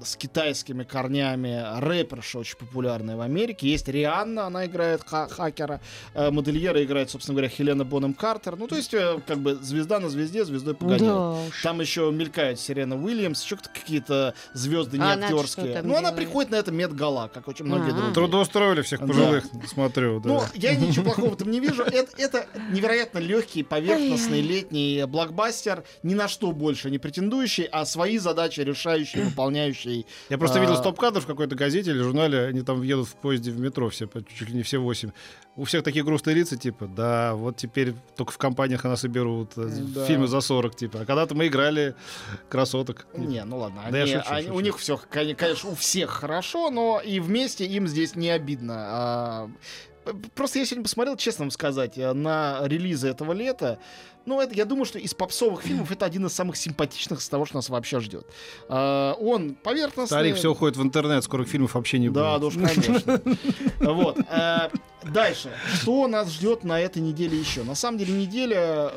с 0.03 0.15
китайскими 0.15 0.83
корнями 0.83 1.63
рэперша 1.79 2.39
очень 2.39 2.57
популярная 2.57 3.15
в 3.15 3.21
Америке. 3.21 3.67
Есть 3.69 3.87
Рианна, 3.87 4.47
она 4.47 4.65
играет 4.65 5.01
ха- 5.05 5.27
хакера. 5.27 5.81
Э, 6.13 6.31
модельера 6.31 6.83
играет, 6.83 7.09
собственно 7.09 7.35
говоря, 7.35 7.49
Хелена 7.49 7.85
Бонем 7.85 8.13
Картер. 8.13 8.55
Ну, 8.55 8.67
то 8.67 8.75
есть, 8.75 8.93
э, 8.93 9.19
как 9.25 9.39
бы 9.39 9.55
звезда 9.55 9.99
на 9.99 10.09
звезде, 10.09 10.45
звездой 10.45 10.75
погоняет. 10.75 11.01
Да 11.03 11.31
уж. 11.31 11.61
Там 11.63 11.81
еще 11.81 12.11
мелькает 12.11 12.59
Сирена 12.59 12.95
Уильямс, 13.01 13.43
еще 13.43 13.57
какие-то 13.57 14.33
звезды 14.53 14.97
не 14.97 15.03
А 15.03 15.13
актерские. 15.13 15.81
Ну, 15.83 15.95
она 15.95 16.11
приходит 16.11 16.51
на 16.51 16.55
это 16.55 16.71
Медгала, 16.71 17.29
как 17.33 17.47
очень 17.47 17.65
многие 17.65 17.91
другие. 17.91 18.13
Трудоустроили 18.13 18.81
всех 18.81 18.99
Да. 19.01 19.07
пожилых, 19.07 19.45
смотрю. 19.67 20.19
Да. 20.19 20.29
Ну, 20.29 20.41
я 20.55 20.75
ничего 20.75 21.05
плохого 21.05 21.29
в 21.29 21.33
этом 21.33 21.51
не 21.51 21.59
вижу. 21.59 21.83
Это, 21.83 22.09
это 22.17 22.45
невероятно 22.71 23.19
легкий, 23.19 23.63
поверхностный 23.63 24.41
летний 24.41 25.05
блокбастер, 25.05 25.83
ни 26.03 26.13
на 26.13 26.27
что 26.27 26.51
больше 26.51 26.89
не 26.91 26.97
претендующий, 26.97 27.63
а 27.65 27.85
свои 27.85 28.17
задачи 28.17 28.61
решающий, 28.61 29.21
выполняющий 29.21 29.86
настоящий. 29.87 30.05
Я 30.29 30.37
просто 30.37 30.59
А. 30.59 30.61
видел 30.61 30.75
стоп-кадр 30.77 31.21
в 31.21 31.25
какой-то 31.25 31.55
газете 31.55 31.91
или 31.91 31.99
журнале, 32.01 32.45
они 32.47 32.61
там 32.61 32.81
едут 32.81 33.07
в 33.07 33.15
поезде 33.15 33.51
в 33.51 33.59
метро, 33.59 33.89
все, 33.89 34.07
чуть 34.37 34.49
ли 34.49 34.55
не 34.55 34.63
все 34.63 34.77
восемь. 34.77 35.11
У 35.55 35.63
всех 35.63 35.83
такие 35.83 36.03
грустные 36.05 36.35
лица, 36.35 36.55
типа, 36.55 36.85
да, 36.87 37.33
вот 37.33 37.57
теперь 37.57 37.95
только 38.15 38.31
в 38.31 38.37
компаниях 38.37 38.83
нас 38.83 39.03
и 39.05 39.07
берут 39.07 39.53
э, 39.57 39.67
Да. 39.95 40.05
фильмы 40.05 40.27
за 40.27 40.39
40, 40.41 40.75
типа. 40.75 40.99
А 41.01 41.05
когда-то 41.05 41.33
мы 41.35 41.47
играли 41.47 41.95
красоток. 42.49 43.07
Не, 43.15 43.43
ну 43.43 43.57
ладно. 43.57 43.81
Да 43.89 43.97
я 43.97 44.03
они- 44.03 44.13
шучу, 44.13 44.33
они- 44.33 44.47
У 44.47 44.51
шучу. 44.51 44.59
них 44.65 44.77
все, 44.77 44.99
конечно, 45.09 45.69
у 45.71 45.75
всех 45.75 46.09
хорошо, 46.11 46.69
но 46.69 47.01
и 47.03 47.19
вместе 47.19 47.65
им 47.65 47.87
здесь 47.87 48.15
не 48.15 48.29
обидно. 48.29 48.75
А, 48.77 49.49
Просто 50.35 50.59
я 50.59 50.65
сегодня 50.65 50.83
посмотрел, 50.83 51.17
честно 51.17 51.43
вам 51.43 51.51
сказать, 51.51 51.97
э, 51.97 52.13
на 52.13 52.61
релизы 52.63 53.09
этого 53.09 53.33
лета. 53.33 53.77
Ну, 54.27 54.41
это, 54.41 54.53
я 54.53 54.65
думаю, 54.65 54.83
что 54.85 54.99
из 54.99 55.13
попсовых 55.13 55.61
фильмов 55.61 55.89
это 55.89 56.05
один 56.05 56.25
из 56.25 56.33
самых 56.33 56.57
симпатичных 56.57 57.19
из 57.21 57.29
того, 57.29 57.45
что 57.45 57.55
нас 57.55 57.69
вообще 57.69 58.01
ждет. 58.01 58.27
А, 58.67 59.13
Он 59.13 59.55
поверхностный. 59.55 60.17
Старик 60.17 60.35
все 60.35 60.51
уходит 60.51 60.75
в 60.75 60.81
интернет, 60.83 61.23
скоро 61.23 61.45
фильмов 61.45 61.75
вообще 61.75 61.97
не 61.97 62.09
Да, 62.09 62.37
будет. 62.37 62.41
да 62.41 62.47
уж, 62.63 62.73
конечно. 62.73 63.21
Вот. 63.93 64.19
э, 64.29 64.69
Дальше. 65.13 65.49
Что 65.73 66.07
нас 66.07 66.29
ждет 66.29 66.65
на 66.65 66.77
этой 66.81 67.01
неделе 67.01 67.39
еще? 67.39 67.63
На 67.63 67.73
самом 67.75 67.97
деле 67.99 68.13
неделя 68.13 68.91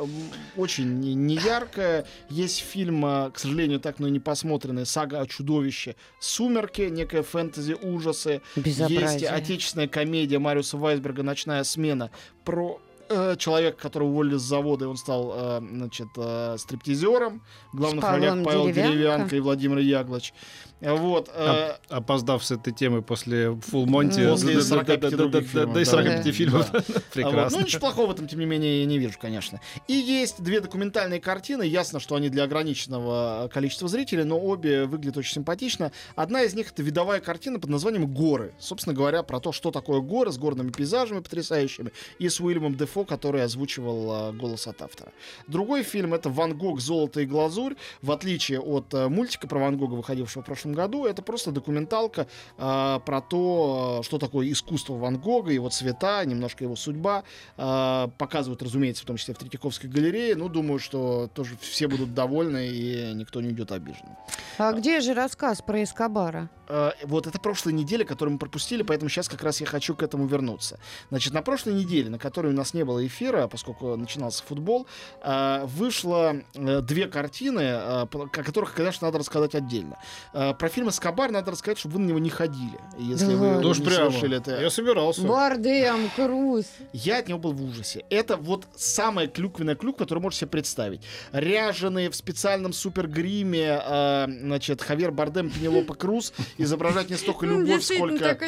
очень 0.57 0.99
не- 0.99 1.15
неяркая. 1.15 2.07
Есть 2.29 2.59
фильм, 2.65 3.07
э, 3.07 3.31
к 3.31 3.39
сожалению, 3.39 3.79
так 3.79 4.01
но 4.01 4.09
и 4.09 4.11
не 4.11 4.19
посмотренный, 4.19 4.85
«Сага 4.85 5.21
о 5.21 5.27
чудовище». 5.27 5.95
«Сумерки», 6.19 6.83
некая 6.91 7.23
фэнтези, 7.23 7.75
ужасы. 7.81 8.43
Есть 8.57 8.67
Безобразие. 8.81 9.31
отечественная 9.31 9.87
комедия 9.87 10.41
Мариуса 10.41 10.77
Вайсберга 10.77 11.23
«Ночная 11.23 11.63
смена» 11.63 12.11
про 12.45 12.81
э, 13.11 13.37
человека, 13.37 13.77
которого 13.83 14.09
уволили 14.09 14.37
с 14.37 14.43
завода, 14.43 14.87
и 14.87 14.89
он 14.89 14.97
стал, 14.97 15.33
э, 15.35 15.61
значит, 15.61 16.09
э, 16.17 16.57
стриптизером. 16.59 17.43
В 17.73 17.77
главных 17.77 18.05
ролях 18.05 18.43
Павел 18.45 18.67
Деревянко. 18.67 18.93
Деревянко 18.93 19.37
и 19.37 19.41
Владимир 19.41 19.79
Яглоч. 19.79 20.33
Э, 20.81 20.95
Вот. 20.95 21.29
э, 21.35 21.75
Опоздав 21.89 22.43
с 22.43 22.51
этой 22.53 22.73
темы 22.73 23.03
после 23.03 23.49
Full 23.49 23.85
Monty. 23.85 24.31
После 24.31 24.55
да, 24.55 24.61
да, 24.61 24.65
45 24.67 25.01
да, 25.01 25.11
да, 25.11 25.17
других 25.17 25.49
фильмов, 25.49 25.75
Да, 25.75 25.81
и 25.81 25.85
да. 25.85 25.91
45 25.91 26.25
Да. 26.25 26.33
фильмов. 26.33 26.71
А. 26.73 26.81
Прекрасно. 27.13 27.59
Ну, 27.59 27.65
ничего 27.67 27.81
плохого 27.81 28.07
в 28.07 28.11
этом, 28.13 28.29
тем 28.29 28.39
не 28.41 28.47
менее, 28.47 28.81
я 28.81 28.87
не 28.87 28.99
вижу, 28.99 29.19
конечно. 29.21 29.61
И 29.89 29.93
есть 29.93 30.43
две 30.43 30.61
документальные 30.61 31.21
картины. 31.21 31.65
Ясно, 31.65 32.01
что 32.01 32.15
они 32.15 32.31
для 32.31 32.45
ограниченного 32.45 33.51
количества 33.53 33.89
зрителей, 33.89 34.25
но 34.25 34.41
обе 34.41 34.87
выглядят 34.87 35.19
очень 35.19 35.35
симпатично. 35.35 35.93
Одна 36.17 36.43
из 36.43 36.55
них— 36.55 36.71
это 36.73 36.83
видовая 36.83 37.21
картина 37.21 37.59
под 37.61 37.69
названием 37.71 38.07
«Горы». 38.07 38.55
Собственно 38.59 38.95
говоря, 38.95 39.23
про 39.23 39.41
то, 39.41 39.53
что 39.53 39.71
такое 39.71 40.01
горы 40.01 40.33
с 40.33 40.39
горными 40.39 40.71
пейзажами 40.71 41.21
потрясающими 41.21 41.93
и 42.19 42.29
с 42.29 42.41
Уильямом 42.41 42.75
Дефо, 42.77 43.00
который 43.05 43.43
озвучивал 43.43 44.13
а, 44.13 44.33
голос 44.33 44.67
от 44.67 44.83
автора. 44.83 45.13
Другой 45.47 45.83
фильм— 45.83 46.15
это 46.15 46.31
«Ван 46.31 46.57
Гог. 46.57 46.81
Золото 46.81 47.21
и 47.21 47.27
глазурь». 47.27 47.75
В 48.03 48.13
отличие 48.13 48.61
от 48.61 48.93
а, 48.95 49.09
мультика 49.09 49.47
про 49.47 49.59
Ван 49.59 49.77
Гога, 49.77 49.95
выходившего 49.95 50.43
в 50.43 50.47
прошлом 50.47 50.73
году, 50.73 51.07
это 51.07 51.23
просто 51.23 51.53
документалка 51.53 52.27
а, 52.59 52.99
про 53.01 53.21
то, 53.21 53.99
а, 54.01 54.03
что 54.03 54.19
такое 54.19 54.51
искусство 54.51 54.95
Ван 54.95 55.19
Гога, 55.19 55.53
его 55.53 55.69
цвета, 55.69 56.25
немножко 56.25 56.65
его 56.65 56.77
судьба. 56.77 57.25
Показывают, 57.57 58.63
разумеется, 58.63 59.03
в 59.03 59.07
том 59.07 59.17
числе 59.17 59.35
в 59.35 59.39
Третьяковской 59.39 59.87
галерее. 59.87 60.37
Ну, 60.37 60.49
думаю, 60.49 60.79
что 60.79 61.29
тоже 61.35 61.57
все 61.61 61.89
будут 61.89 62.15
довольны 62.15 62.69
и 62.69 63.13
никто 63.15 63.41
не 63.41 63.49
уйдет 63.49 63.73
обиженным. 63.73 64.17
А 64.59 64.73
где 64.73 65.01
же 65.01 65.15
рассказ 65.15 65.63
про 65.63 65.83
Эскобара? 65.83 66.51
А, 66.71 66.95
вот 67.03 67.27
это 67.27 67.39
прошлая 67.41 67.75
неделя, 67.75 68.05
которую 68.05 68.35
мы 68.35 68.39
пропустили, 68.39 68.83
поэтому 68.83 69.09
сейчас 69.09 69.29
как 69.29 69.43
раз 69.43 69.61
я 69.61 69.67
хочу 69.67 69.95
к 69.97 70.03
этому 70.03 70.27
вернуться. 70.27 70.79
Значит, 71.11 71.33
на 71.35 71.43
прошлой 71.43 71.75
неделе, 71.75 72.09
на 72.11 72.19
которой 72.19 72.53
у 72.53 72.57
нас 72.57 72.75
не 72.75 72.85
было 72.85 73.05
эфира, 73.05 73.49
поскольку 73.49 73.97
начинался 73.97 74.45
футбол, 74.45 74.87
а, 75.21 75.67
вышло 75.67 76.37
э, 76.55 76.81
две 76.81 77.07
картины, 77.09 77.61
о 77.61 78.07
которых, 78.07 78.75
конечно, 78.75 79.09
надо 79.09 79.19
рассказать 79.19 79.55
отдельно. 79.55 79.97
Про 80.33 80.69
фильм 80.69 80.89
«Эскобар» 80.89 81.31
надо 81.31 81.51
рассказать, 81.51 81.79
чтобы 81.79 81.95
вы 81.97 82.01
на 82.03 82.09
него 82.09 82.19
не 82.19 82.31
ходили, 82.31 82.79
если 82.99 83.27
Да 83.27 83.37
вы 83.37 83.67
уж 83.67 83.79
не 83.79 83.87
прямо. 83.87 84.11
совершили 84.11 84.37
это. 84.37 84.61
Я 84.61 84.71
собирался. 84.71 85.23
Бардем, 85.23 86.09
Круз. 86.15 86.67
Я 86.93 87.19
от 87.19 87.29
него 87.29 87.39
был 87.39 87.53
в 87.53 87.63
ужасе. 87.65 88.05
Это 88.11 88.37
вот 88.37 88.67
самая 88.77 89.27
клюквенная 89.27 89.75
клюк, 89.75 89.99
которую 89.99 90.23
можете 90.23 90.41
себе 90.41 90.51
представить. 90.51 91.03
Ряженые 91.33 92.11
в 92.11 92.17
специальном 92.17 92.73
супергриме, 92.73 93.81
э, 93.85 94.27
значит, 94.29 94.83
Хавьер 94.83 95.11
Бардем, 95.11 95.51
Пенелопа 95.51 95.95
Круз 95.95 96.33
изображать 96.63 97.11
не 97.11 97.17
столько 97.17 97.47
любовь, 97.47 97.83
сколько... 97.83 98.39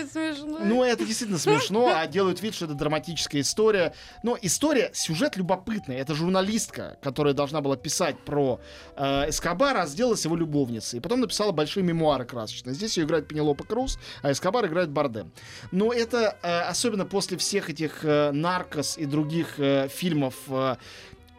Ну, 0.65 0.85
это 0.85 1.05
действительно 1.05 1.39
смешно, 1.39 1.93
а 1.95 2.07
делают 2.07 2.43
вид, 2.43 2.55
что 2.55 2.67
это 2.67 2.75
драматическая 2.75 3.41
история. 3.41 3.95
Но 4.23 4.39
история, 4.41 4.91
сюжет 4.93 5.37
любопытный. 5.37 5.97
Это 5.97 6.15
журналистка, 6.15 6.99
которая 7.03 7.35
должна 7.35 7.61
была 7.61 7.77
писать 7.77 8.19
про 8.19 8.61
э, 8.97 9.31
Эскобара, 9.31 9.83
а 9.83 9.87
сделалась 9.87 10.25
его 10.25 10.37
любовницей. 10.37 10.99
И 10.99 11.01
потом 11.01 11.21
написала 11.21 11.53
большие 11.53 11.83
мемуары 11.83 12.25
красочные. 12.25 12.75
Здесь 12.75 12.97
ее 12.97 13.05
играет 13.05 13.29
Пенелопа 13.29 13.65
Круз, 13.65 13.99
а 14.23 14.31
Эскобар 14.33 14.67
играет 14.67 14.91
Бардем. 14.91 15.33
Но 15.71 15.93
это, 15.93 16.37
э, 16.43 16.61
особенно 16.63 17.05
после 17.07 17.37
всех 17.39 17.71
этих 17.71 18.05
э, 18.05 18.31
«Наркос» 18.33 18.99
и 18.99 19.07
других 19.07 19.59
э, 19.59 19.89
фильмов, 19.89 20.35
э, 20.49 20.77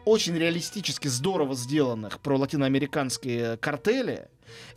очень 0.04 0.36
реалистически 0.36 1.08
здорово 1.08 1.54
сделанных 1.54 2.20
про 2.20 2.36
латиноамериканские 2.36 3.56
картели, 3.56 4.28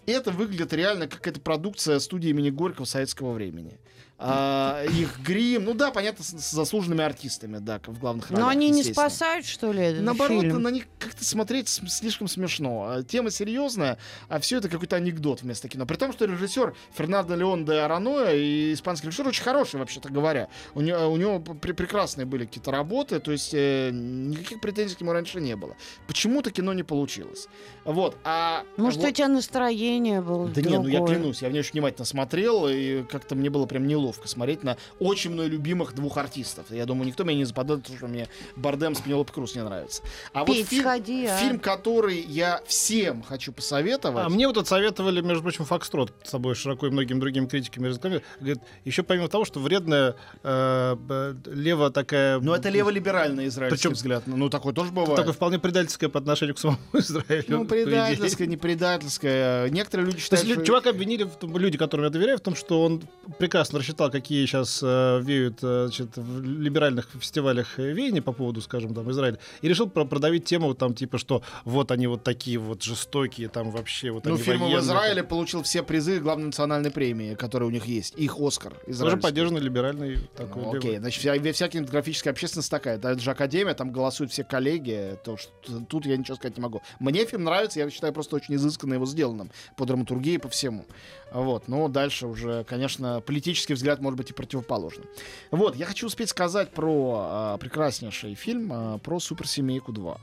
это 0.06 0.32
выглядит 0.32 0.74
реально 0.74 1.08
как 1.08 1.18
какая-то 1.20 1.42
продукция 1.42 2.00
студии 2.00 2.30
имени 2.30 2.50
Горького 2.50 2.86
советского 2.86 3.34
времени. 3.34 3.80
А, 4.20 4.84
их 5.00 5.20
грим, 5.20 5.66
ну 5.66 5.74
да, 5.76 5.92
понятно, 5.92 6.24
с, 6.24 6.30
с 6.30 6.52
заслуженными 6.52 7.04
артистами, 7.04 7.60
да, 7.60 7.80
в 7.86 8.00
главных 8.00 8.32
ролях. 8.32 8.44
Но 8.44 8.50
они 8.50 8.72
не 8.72 8.84
спасают, 8.84 9.46
что 9.46 9.72
ли, 9.72 9.84
этот 9.84 10.02
Наоборот, 10.02 10.42
фильм? 10.42 10.62
на 10.64 10.70
них 10.70 10.86
как-то 10.98 11.24
смотреть 11.24 11.70
слишком 11.70 12.28
смешно. 12.28 12.88
А 12.90 13.04
Тема 13.04 13.30
серьезная, 13.30 14.00
а 14.28 14.40
все 14.40 14.58
это 14.58 14.70
какой-то 14.70 14.96
анекдот 14.96 15.44
вместо 15.44 15.70
кино. 15.70 15.86
При 15.86 15.98
том, 15.98 16.14
что 16.14 16.26
режиссер 16.26 16.76
Фернандо 16.96 17.36
Леон 17.36 17.66
де 17.66 17.74
Араноя 17.74 18.34
и 18.34 18.74
испанский 18.74 19.06
режиссер 19.08 19.28
очень 19.28 19.44
хороший, 19.44 19.80
вообще-то 19.80 20.10
говоря. 20.10 20.50
У 20.74 20.82
него, 20.82 21.12
у 21.12 21.18
него 21.18 21.40
пр- 21.40 21.76
прекрасные 21.76 22.26
были 22.26 22.46
какие-то 22.46 22.72
работы, 22.72 23.20
то 23.20 23.32
есть 23.32 23.52
э, 23.54 23.92
никаких 23.94 24.62
претензий 24.62 24.96
к 24.96 25.02
нему 25.02 25.12
раньше 25.14 25.40
не 25.40 25.56
было. 25.56 25.76
Почему-то 26.08 26.50
кино 26.50 26.74
не 26.74 26.84
получилось. 26.84 27.48
Вот. 27.86 28.18
А 28.24 28.64
Может, 28.78 29.00
вот- 29.00 29.10
у 29.10 29.12
тебя 29.12 29.28
настроение 29.58 30.22
было 30.22 30.48
да 30.48 30.62
не, 30.62 30.78
ну 30.78 30.88
я 30.88 30.98
другое? 30.98 31.16
клянусь, 31.18 31.42
я 31.42 31.50
в 31.50 31.52
нее 31.52 31.62
очень 31.62 31.74
внимательно 31.74 32.06
смотрел, 32.06 32.68
и 32.68 33.04
как-то 33.04 33.36
мне 33.36 33.50
было 33.50 33.66
прям 33.66 33.88
неловко 33.88 34.28
смотреть 34.28 34.64
на 34.64 34.78
очень 35.00 35.32
мной 35.32 35.48
любимых 35.48 35.96
двух 35.96 36.18
артистов. 36.18 36.68
Я 36.70 36.86
думаю, 36.86 37.08
никто 37.08 37.24
меня 37.24 37.40
не 37.40 37.46
заподозрит, 37.46 37.98
что 37.98 38.08
мне 38.08 38.28
Бардем 38.56 38.96
с 38.96 39.02
Пенелоп 39.02 39.32
Круз 39.32 39.56
не 39.56 39.64
нравится. 39.64 40.04
А 40.34 40.46
вот 40.46 40.56
Петь, 40.56 40.68
фильм, 40.68 40.84
сходи, 40.84 41.26
а. 41.26 41.38
фильм, 41.38 41.60
который 41.60 42.20
я 42.20 42.62
всем 42.66 43.24
хочу 43.24 43.52
посоветовать. 43.52 44.26
А 44.26 44.30
мне 44.30 44.48
вот 44.48 44.58
отсоветовали, 44.58 45.22
между 45.22 45.44
прочим, 45.44 45.66
Фокстрот 45.66 46.14
с 46.24 46.30
собой 46.30 46.56
широко 46.56 46.88
и 46.88 46.90
многими 46.90 47.20
другими 47.20 47.46
критиками 47.48 47.88
разговаривали. 47.88 48.26
Говорит, 48.40 48.60
еще 48.86 49.04
помимо 49.04 49.28
того, 49.28 49.46
что 49.46 49.60
вредная 49.60 50.16
э, 50.44 51.36
лево 51.46 51.92
такая... 51.92 52.40
Ну, 52.40 52.54
это 52.54 52.70
леволиберальный 52.70 53.48
израильский 53.48 53.78
Причем- 53.78 53.94
взгляд. 53.94 54.24
Ну, 54.28 54.50
такой 54.50 54.74
тоже 54.74 54.92
бывает. 54.92 55.16
Такое 55.16 55.34
вполне 55.34 55.60
предательское 55.60 56.10
по 56.10 56.20
отношению 56.20 56.56
к 56.56 56.60
самому 56.60 56.80
Израилю. 56.94 57.46
Ну, 57.48 57.66
предательское, 57.66 58.48
не 58.48 58.58
предательское. 58.58 59.47
Некоторые 59.72 60.06
люди 60.06 60.18
То 60.18 60.22
считают, 60.24 60.46
есть 60.46 60.58
лю- 60.58 60.63
что... 60.63 60.66
чувака 60.66 60.89
обвинили, 60.92 61.24
в 61.24 61.36
том, 61.36 61.56
люди, 61.58 61.77
которым 61.77 62.06
я 62.06 62.10
доверяю, 62.10 62.38
в 62.38 62.42
том, 62.42 62.56
что 62.56 62.82
он 62.84 63.04
прекрасно 63.39 63.80
рассчитал, 63.80 64.12
какие 64.12 64.46
сейчас 64.46 64.82
э, 64.84 65.20
веют 65.22 65.60
э, 65.62 65.86
значит, 65.88 66.10
в 66.16 66.42
либеральных 66.42 67.10
фестивалях 67.20 67.80
э, 67.80 67.92
веяния 67.92 68.22
по 68.22 68.32
поводу, 68.32 68.62
скажем, 68.62 68.94
там, 68.94 69.10
Израиля, 69.12 69.39
и 69.62 69.68
решил 69.68 69.89
про- 69.89 70.06
продавить 70.06 70.46
тему, 70.46 70.74
там, 70.74 70.94
типа, 70.94 71.18
что 71.18 71.44
вот 71.66 71.92
они 71.92 72.08
вот 72.08 72.24
такие 72.24 72.58
вот 72.58 72.84
жестокие, 72.84 73.50
там 73.50 73.72
вообще 73.72 74.12
вот 74.12 74.25
Ну, 74.25 74.36
они 74.36 74.44
фильм 74.44 74.63
в. 74.66 74.77
Израиле 74.80 75.24
получил 75.24 75.63
все 75.63 75.84
призы 75.84 76.20
главной 76.20 76.48
национальной 76.48 76.92
премии, 76.92 77.36
которые 77.36 77.68
у 77.68 77.72
них 77.72 77.86
есть. 77.86 78.13
Их 78.18 78.39
Оскар. 78.39 78.74
Тоже 78.86 79.18
поддержанный 79.18 79.62
либеральный 79.62 80.18
такой. 80.36 80.63
Ну, 80.63 80.75
окей, 80.77 80.98
значит, 81.00 81.20
вся, 81.20 81.54
вся 81.54 81.68
кинематографическая 81.68 82.32
общественность 82.34 82.72
такая. 82.72 82.98
Это 82.98 83.20
же 83.20 83.32
академия, 83.32 83.74
там 83.74 83.92
голосуют 83.92 84.32
все 84.32 84.44
коллеги. 84.44 85.18
То, 85.24 85.38
что, 85.38 85.51
тут 85.88 86.06
я 86.06 86.18
ничего 86.18 86.36
сказать 86.36 86.58
не 86.58 86.62
могу. 86.63 86.82
Мне 87.00 87.25
фильм 87.25 87.44
нравится, 87.44 87.80
я 87.80 87.89
считаю 87.89 88.13
просто 88.13 88.36
очень 88.36 88.56
изысканно 88.56 88.94
его 88.94 89.06
сделанным. 89.38 89.51
По 89.75 89.86
драматургии, 89.86 90.38
по 90.38 90.50
всему. 90.50 90.86
Вот, 91.32 91.67
но 91.67 91.88
дальше 91.88 92.27
уже, 92.27 92.63
конечно, 92.63 93.22
политический 93.22 93.74
взгляд 93.74 94.01
может 94.01 94.17
быть 94.17 94.32
и 94.32 94.34
противоположным. 94.34 95.06
Вот, 95.51 95.75
я 95.75 95.86
хочу 95.86 96.08
успеть 96.08 96.29
сказать 96.29 96.72
про 96.72 97.17
а, 97.20 97.58
прекраснейший 97.58 98.36
фильм, 98.36 98.72
а, 98.74 98.98
про 98.98 99.20
«Суперсемейку 99.20 99.91
2». 99.91 100.17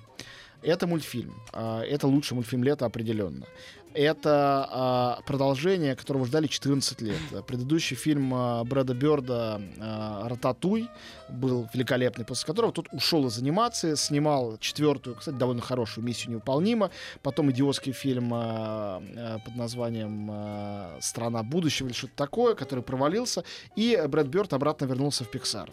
Это 0.63 0.87
мультфильм. 0.87 1.35
А, 1.53 1.83
Это 1.83 2.07
лучший 2.07 2.35
мультфильм 2.35 2.65
лета 2.65 2.87
определенно. 2.87 3.47
Это 3.95 4.69
а, 4.71 5.21
продолжение, 5.25 5.95
которого 5.95 6.27
ждали 6.27 6.49
14 6.49 7.01
лет. 7.01 7.47
Предыдущий 7.47 7.97
фильм 7.97 8.35
а, 8.35 8.65
Брэда 8.65 8.93
Бёрда 8.93 9.63
а, 9.81 10.29
«Рататуй» 10.29 10.89
был 11.29 11.69
великолепный, 11.73 12.25
после 12.25 12.45
которого 12.45 12.73
тот 12.73 12.89
ушел 12.93 13.25
из 13.29 13.39
анимации, 13.39 13.95
снимал 13.95 14.59
четвертую, 14.59 15.15
кстати, 15.15 15.37
довольно 15.37 15.63
хорошую 15.63 16.05
«Миссию 16.05 16.33
невыполнима», 16.33 16.91
потом 17.23 17.53
идиотский 17.53 17.93
фильм 17.93 18.33
а, 18.35 19.01
под 19.45 19.55
названием 19.55 20.29
а, 20.29 20.99
«Страна 21.01 21.45
будущего» 21.45 21.87
или 21.87 21.95
что-то 21.95 22.17
такое, 22.17 22.57
который 22.57 22.83
провалился, 22.83 23.45
и 23.77 24.03
Брэд 24.09 24.27
Бёрд 24.27 24.53
обратно 24.55 24.87
вернулся 24.87 25.23
в 25.23 25.33
Pixar. 25.33 25.71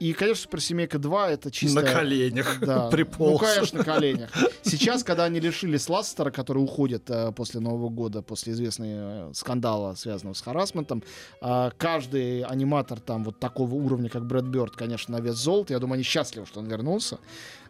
И, 0.00 0.12
конечно, 0.12 0.42
«Суперсемейка 0.42 0.98
2»— 0.98 1.28
это 1.30 1.50
чисто... 1.50 1.80
На 1.82 1.92
коленях 1.92 2.58
Да. 2.60 2.88
приполз. 2.90 3.32
Ну, 3.32 3.38
конечно, 3.46 3.78
на 3.78 3.84
коленях. 3.84 4.30
Сейчас, 4.62 5.02
когда 5.02 5.24
они 5.24 5.40
лишились 5.40 5.88
Ластера, 5.88 6.30
который 6.30 6.58
уходит 6.62 7.10
э, 7.10 7.32
после 7.32 7.58
Нового 7.60 7.88
года, 7.88 8.22
после 8.22 8.52
известного 8.52 9.30
э, 9.30 9.34
скандала, 9.34 9.94
связанного 9.94 10.34
с 10.34 10.40
харасментом, 10.40 11.02
э, 11.40 11.70
каждый 11.76 12.42
аниматор 12.42 13.00
там 13.00 13.24
вот 13.24 13.40
такого 13.40 13.74
уровня, 13.74 14.08
как 14.08 14.24
Брэд 14.24 14.44
Бёрд, 14.44 14.76
конечно, 14.76 15.18
на 15.18 15.22
вес 15.22 15.34
золота. 15.34 15.72
Я 15.72 15.80
думаю, 15.80 15.94
они 15.94 16.04
счастливы, 16.04 16.46
что 16.46 16.60
он 16.60 16.66
вернулся. 16.66 17.18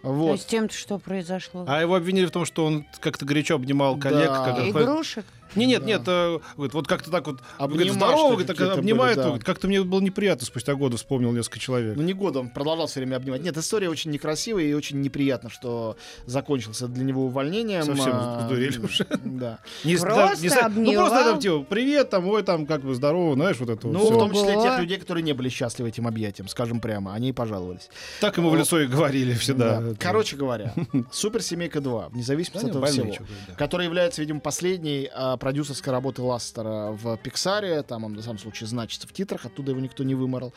То 0.02 0.12
Вот. 0.12 0.32
есть 0.34 0.46
тем-то 0.48 0.74
что 0.74 0.98
произошло? 0.98 1.64
А 1.66 1.80
его 1.80 1.94
обвинили 1.94 2.26
в 2.26 2.30
том, 2.30 2.44
что 2.44 2.64
он 2.66 2.84
как-то 3.00 3.24
горячо 3.24 3.54
обнимал 3.54 3.96
коллег. 3.98 4.28
Да. 4.28 4.44
когда- 4.44 4.68
Игрушек? 4.68 5.24
Не, 5.54 5.66
нет, 5.66 5.80
Да. 5.82 5.86
нет, 5.86 6.02
э, 6.06 6.38
говорит, 6.56 6.74
вот 6.74 6.86
как-то 6.86 7.10
так 7.10 7.26
вот 7.26 7.40
говорит, 7.58 7.92
здорово, 7.92 8.28
говорит, 8.30 8.46
так 8.46 8.60
обнимает, 8.60 9.16
были, 9.16 9.22
да. 9.22 9.28
говорит, 9.28 9.44
как-то 9.44 9.68
мне 9.68 9.82
было 9.82 10.00
неприятно, 10.00 10.46
спустя 10.46 10.74
годы 10.74 10.96
вспомнил 10.96 11.32
несколько 11.32 11.58
человек. 11.58 11.96
Ну, 11.96 12.02
не 12.02 12.12
года, 12.12 12.40
он 12.40 12.48
продолжал 12.50 12.86
все 12.86 13.00
время 13.00 13.16
обнимать. 13.16 13.42
Нет, 13.42 13.56
история 13.56 13.88
очень 13.88 14.10
некрасивая 14.10 14.64
и 14.64 14.72
очень 14.74 15.00
неприятно, 15.00 15.50
что 15.50 15.96
закончился 16.26 16.88
для 16.88 17.04
него 17.04 17.26
увольнением. 17.26 17.84
Совсем 17.84 18.12
А, 18.14 18.46
сдурели 18.46 18.78
уже. 18.78 19.06
Да. 19.24 19.58
Не, 19.84 19.96
Просто 19.96 20.42
не, 20.42 20.48
ну 20.50 20.64
обнимал. 20.66 21.06
просто 21.08 21.24
там, 21.30 21.40
типа, 21.40 21.64
привет, 21.68 22.10
там, 22.10 22.26
ой, 22.28 22.42
там, 22.42 22.66
как 22.66 22.82
бы, 22.82 22.94
здорово, 22.94 23.34
знаешь, 23.34 23.56
вот 23.58 23.68
это 23.70 23.86
Ну, 23.88 23.98
вот 24.00 24.12
в 24.14 24.18
том 24.18 24.32
числе 24.32 24.54
Ого. 24.56 24.62
тех 24.62 24.80
людей, 24.80 24.98
которые 24.98 25.22
не 25.24 25.32
были 25.32 25.48
счастливы 25.48 25.88
этим 25.88 26.06
объятием, 26.06 26.48
скажем 26.48 26.80
прямо. 26.80 27.14
Они 27.14 27.30
и 27.30 27.32
пожаловались. 27.32 27.88
Так 28.20 28.36
ему 28.36 28.50
в 28.50 28.56
лицо 28.56 28.80
и 28.80 28.86
говорили 28.86 29.32
всегда. 29.34 29.80
Да. 29.80 29.90
Это- 29.90 29.96
Короче 30.00 30.36
говоря, 30.36 30.74
Суперсемейка 31.12 31.80
2, 31.80 32.08
вне 32.10 32.22
зависимости 32.22 32.64
Да, 32.66 32.70
от 32.70 32.76
этого 32.76 32.86
всего, 32.86 33.12
да. 33.48 33.54
которая 33.54 33.86
является, 33.86 34.20
видимо, 34.20 34.40
последней 34.40 35.08
а, 35.14 35.36
продюсерской 35.38 35.92
работой 35.92 36.20
Ластера 36.20 36.90
в 36.92 37.16
Пиксаре. 37.18 37.82
Там 37.82 38.04
он, 38.04 38.14
на 38.14 38.22
самом 38.22 38.38
случае, 38.38 38.66
значится 38.66 39.06
в 39.06 39.12
титрах, 39.12 39.46
оттуда 39.46 39.72
его 39.72 39.80
никто 39.80 40.04
не 40.04 40.14
выморал, 40.14 40.52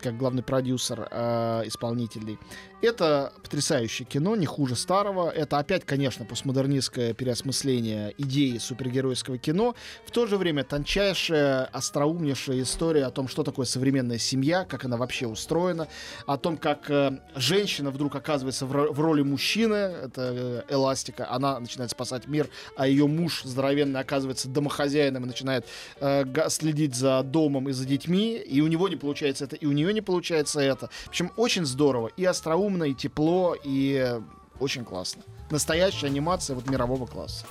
как 0.00 0.16
главный 0.16 0.42
продюсер 0.42 1.08
а, 1.10 1.62
исполнительный. 1.64 2.38
Это 2.84 3.32
потрясающее 3.42 4.04
кино, 4.04 4.36
не 4.36 4.44
хуже 4.44 4.76
старого. 4.76 5.30
Это 5.30 5.58
опять, 5.58 5.86
конечно, 5.86 6.26
постмодернистское 6.26 7.14
переосмысление 7.14 8.14
идеи 8.18 8.58
супергеройского 8.58 9.38
кино. 9.38 9.74
В 10.04 10.10
то 10.10 10.26
же 10.26 10.36
время 10.36 10.64
тончайшая, 10.64 11.64
остроумнейшая 11.64 12.60
история 12.60 13.06
о 13.06 13.10
том, 13.10 13.26
что 13.26 13.42
такое 13.42 13.64
современная 13.64 14.18
семья, 14.18 14.66
как 14.66 14.84
она 14.84 14.98
вообще 14.98 15.26
устроена, 15.26 15.88
о 16.26 16.36
том, 16.36 16.58
как 16.58 16.90
э, 16.90 17.20
женщина 17.36 17.90
вдруг 17.90 18.16
оказывается 18.16 18.66
в, 18.66 18.70
в 18.70 19.00
роли 19.00 19.22
мужчины, 19.22 19.76
это 19.76 20.64
э, 20.68 20.74
эластика, 20.74 21.30
она 21.30 21.58
начинает 21.58 21.90
спасать 21.90 22.26
мир, 22.26 22.50
а 22.76 22.86
ее 22.86 23.06
муж 23.06 23.44
здоровенный 23.44 24.00
оказывается 24.00 24.48
домохозяином 24.48 25.24
и 25.24 25.26
начинает 25.26 25.64
э, 26.00 26.26
следить 26.50 26.94
за 26.94 27.22
домом 27.22 27.70
и 27.70 27.72
за 27.72 27.86
детьми, 27.86 28.36
и 28.36 28.60
у 28.60 28.66
него 28.66 28.90
не 28.90 28.96
получается 28.96 29.44
это, 29.44 29.56
и 29.56 29.64
у 29.64 29.72
нее 29.72 29.94
не 29.94 30.02
получается 30.02 30.60
это. 30.60 30.90
В 31.06 31.08
общем, 31.08 31.32
очень 31.36 31.64
здорово, 31.64 32.10
и 32.18 32.26
остроумно, 32.26 32.73
и 32.82 32.94
тепло, 32.94 33.54
и 33.62 34.20
очень 34.58 34.84
классно. 34.84 35.22
Настоящая 35.50 36.08
анимация 36.08 36.56
вот 36.56 36.68
мирового 36.68 37.06
класса. 37.06 37.46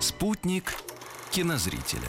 Спутник 0.00 0.74
кинозрителя. 1.30 2.00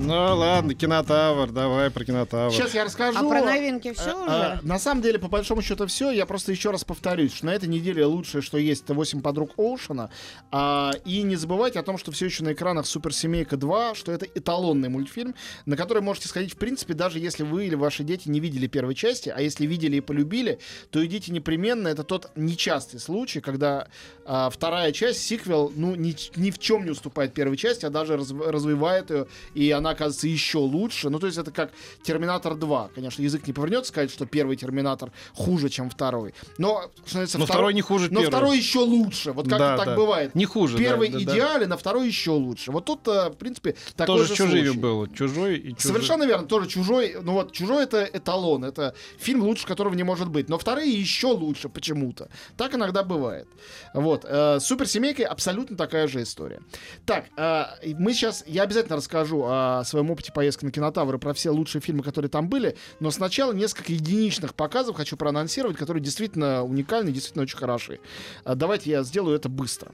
Ну 0.00 0.36
ладно, 0.36 0.74
кинотавр, 0.74 1.50
давай 1.50 1.90
про 1.90 2.04
кинотавр. 2.04 2.52
Сейчас 2.52 2.72
я 2.72 2.84
расскажу. 2.84 3.18
А 3.18 3.28
про 3.28 3.42
новинки 3.42 3.92
все 3.92 4.10
А, 4.12 4.22
уже? 4.22 4.30
а, 4.30 4.60
на 4.62 4.78
самом 4.78 5.02
деле, 5.02 5.18
по 5.18 5.26
большому 5.26 5.60
счету, 5.60 5.86
все. 5.88 6.12
Я 6.12 6.24
просто 6.24 6.52
еще 6.52 6.70
раз 6.70 6.84
повторюсь, 6.84 7.34
что 7.34 7.46
на 7.46 7.50
этой 7.50 7.68
неделе 7.68 8.04
лучшее, 8.04 8.40
что 8.40 8.58
есть, 8.58 8.84
это 8.84 8.94
8 8.94 9.20
подруг 9.22 9.50
Оушена. 9.58 10.10
А, 10.52 10.92
и 11.04 11.22
не 11.22 11.34
забывайте 11.34 11.80
о 11.80 11.82
том, 11.82 11.98
что 11.98 12.12
все 12.12 12.26
еще 12.26 12.44
на 12.44 12.52
экранах 12.52 12.86
Суперсемейка 12.86 13.56
2, 13.56 13.96
что 13.96 14.12
это 14.12 14.24
эталонный 14.26 14.88
мультфильм, 14.88 15.34
на 15.66 15.76
который 15.76 16.00
можете 16.00 16.28
сходить, 16.28 16.54
в 16.54 16.58
принципе, 16.58 16.94
даже 16.94 17.18
если 17.18 17.42
вы 17.42 17.66
или 17.66 17.74
ваши 17.74 18.04
дети 18.04 18.28
не 18.28 18.38
видели 18.38 18.68
первой 18.68 18.94
части, 18.94 19.32
а 19.34 19.40
если 19.40 19.66
видели 19.66 19.96
и 19.96 20.00
полюбили, 20.00 20.60
то 20.92 21.04
идите 21.04 21.32
непременно. 21.32 21.88
Это 21.88 22.04
тот 22.04 22.30
нечастый 22.36 23.00
случай, 23.00 23.40
когда 23.40 23.88
а, 24.24 24.48
вторая 24.48 24.92
часть, 24.92 25.22
сиквел, 25.22 25.72
ну, 25.74 25.96
ни, 25.96 26.14
ни 26.38 26.50
в 26.52 26.60
чем 26.60 26.84
не 26.84 26.92
уступает 26.92 27.34
первой 27.34 27.56
части, 27.56 27.84
а 27.84 27.90
даже 27.90 28.16
раз- 28.16 28.30
развивает 28.30 29.10
ее, 29.10 29.26
и 29.54 29.70
она 29.72 29.87
оказывается 29.90 30.26
еще 30.28 30.58
лучше. 30.58 31.10
Ну, 31.10 31.18
то 31.18 31.26
есть 31.26 31.38
это 31.38 31.50
как 31.50 31.72
Терминатор 32.02 32.54
2. 32.54 32.90
Конечно, 32.94 33.22
язык 33.22 33.46
не 33.46 33.52
повернется 33.52 33.88
сказать, 33.90 34.10
что 34.10 34.26
первый 34.26 34.56
Терминатор 34.56 35.12
хуже, 35.34 35.68
чем 35.68 35.90
второй. 35.90 36.34
Но, 36.58 36.90
что 37.06 37.26
Но 37.38 37.46
второй 37.46 37.74
не 37.74 37.80
хуже 37.82 38.04
но 38.10 38.20
первого. 38.20 38.28
второй 38.38 38.56
еще 38.58 38.80
лучше. 38.80 39.32
Вот 39.32 39.48
как 39.48 39.58
Да, 39.58 39.76
так 39.76 39.86
да. 39.86 39.96
бывает. 39.96 40.34
Не 40.34 40.44
хуже, 40.44 40.76
да, 40.76 40.82
Первый 40.82 41.08
да, 41.08 41.18
да. 41.18 41.24
идеален, 41.24 41.72
а 41.72 41.76
второй 41.76 42.06
еще 42.06 42.30
лучше. 42.30 42.72
Вот 42.72 42.84
тут, 42.84 43.06
э, 43.08 43.30
в 43.30 43.36
принципе, 43.36 43.76
такой 43.96 44.18
Тоже 44.18 44.28
же 44.28 44.34
чужими 44.36 44.64
случай. 44.66 44.78
было. 44.78 45.08
Чужой 45.08 45.56
и 45.58 45.74
чужой. 45.76 45.80
Совершенно 45.92 46.24
верно, 46.24 46.46
тоже 46.46 46.68
чужой. 46.68 47.16
Ну 47.22 47.32
вот, 47.32 47.52
чужой 47.52 47.84
это 47.84 48.04
эталон, 48.04 48.64
это 48.64 48.94
фильм, 49.18 49.42
лучше 49.42 49.66
которого 49.66 49.94
не 49.94 50.02
может 50.04 50.28
быть. 50.28 50.48
Но 50.48 50.58
вторые 50.58 50.90
еще 50.92 51.28
лучше 51.28 51.68
почему-то. 51.68 52.28
Так 52.56 52.74
иногда 52.74 53.02
бывает. 53.02 53.48
Вот. 53.94 54.24
Э, 54.24 54.58
с 54.60 54.64
суперсемейкой 54.66 55.24
абсолютно 55.24 55.76
такая 55.76 56.08
же 56.08 56.22
история. 56.22 56.60
Так, 57.06 57.26
э, 57.36 57.64
мы 57.98 58.12
сейчас, 58.12 58.44
я 58.46 58.62
обязательно 58.62 58.96
расскажу 58.96 59.42
о 59.44 59.77
своем 59.84 60.10
опыте 60.10 60.32
поездки 60.32 60.64
на 60.64 60.70
кинотавр 60.70 61.16
и 61.16 61.18
про 61.18 61.34
все 61.34 61.50
лучшие 61.50 61.82
фильмы, 61.82 62.02
которые 62.02 62.30
там 62.30 62.48
были. 62.48 62.76
Но 63.00 63.10
сначала 63.10 63.52
несколько 63.52 63.92
единичных 63.92 64.54
показов 64.54 64.96
хочу 64.96 65.16
проанонсировать, 65.16 65.76
которые 65.76 66.02
действительно 66.02 66.64
уникальны, 66.64 67.12
действительно 67.12 67.42
очень 67.42 67.58
хороши. 67.58 68.00
Э, 68.44 68.54
давайте 68.54 68.90
я 68.90 69.02
сделаю 69.02 69.36
это 69.36 69.48
быстро. 69.48 69.92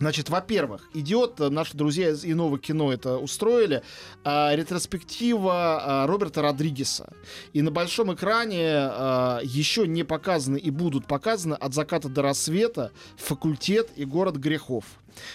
Значит, 0.00 0.28
во-первых, 0.28 0.88
идет, 0.92 1.40
э, 1.40 1.48
наши 1.48 1.76
друзья 1.76 2.10
из 2.10 2.24
иного 2.24 2.58
кино 2.58 2.92
это 2.92 3.18
устроили, 3.18 3.82
э, 4.24 4.56
ретроспектива 4.56 6.04
э, 6.04 6.06
Роберта 6.06 6.42
Родригеса. 6.42 7.12
И 7.52 7.62
на 7.62 7.70
большом 7.70 8.12
экране 8.12 8.62
э, 8.62 9.38
еще 9.44 9.86
не 9.86 10.02
показаны 10.02 10.58
и 10.58 10.70
будут 10.70 11.06
показаны 11.06 11.54
«От 11.54 11.74
заката 11.74 12.08
до 12.08 12.22
рассвета», 12.22 12.92
«Факультет» 13.16 13.90
и 13.96 14.04
«Город 14.04 14.36
грехов». 14.36 14.84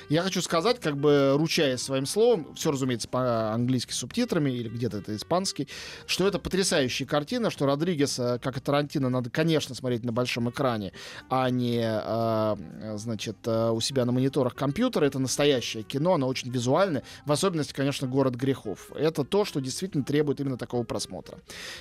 Я 0.09 0.23
хочу 0.23 0.41
сказать, 0.41 0.79
как 0.79 0.97
бы 0.97 1.35
ручаясь 1.37 1.81
своим 1.81 2.05
словом, 2.05 2.53
все, 2.55 2.71
разумеется, 2.71 3.07
по-английски 3.07 3.93
субтитрами 3.93 4.51
или 4.51 4.69
где-то 4.69 4.97
это 4.97 5.15
испанский, 5.15 5.67
что 6.05 6.27
это 6.27 6.39
потрясающая 6.39 7.05
картина, 7.05 7.49
что 7.49 7.65
Родригеса, 7.65 8.39
как 8.41 8.57
и 8.57 8.59
Тарантино, 8.59 9.09
надо, 9.09 9.29
конечно, 9.29 9.75
смотреть 9.75 10.03
на 10.03 10.11
большом 10.11 10.49
экране, 10.49 10.93
а 11.29 11.49
не, 11.49 11.81
э, 11.83 12.97
значит, 12.97 13.37
э, 13.45 13.71
у 13.71 13.79
себя 13.81 14.05
на 14.05 14.11
мониторах 14.11 14.48
компьютера. 14.55 15.05
Это 15.05 15.19
настоящее 15.19 15.83
кино, 15.83 16.13
оно 16.13 16.27
очень 16.27 16.51
визуальное, 16.51 17.03
в 17.25 17.31
особенности, 17.31 17.73
конечно, 17.73 18.07
«Город 18.07 18.35
грехов». 18.35 18.91
Это 18.93 19.23
то, 19.23 19.45
что 19.45 19.59
действительно 19.59 20.03
требует 20.03 20.39
именно 20.39 20.57
такого 20.57 20.83
просмотра. 20.83 21.39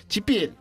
Теперь, 0.08 0.52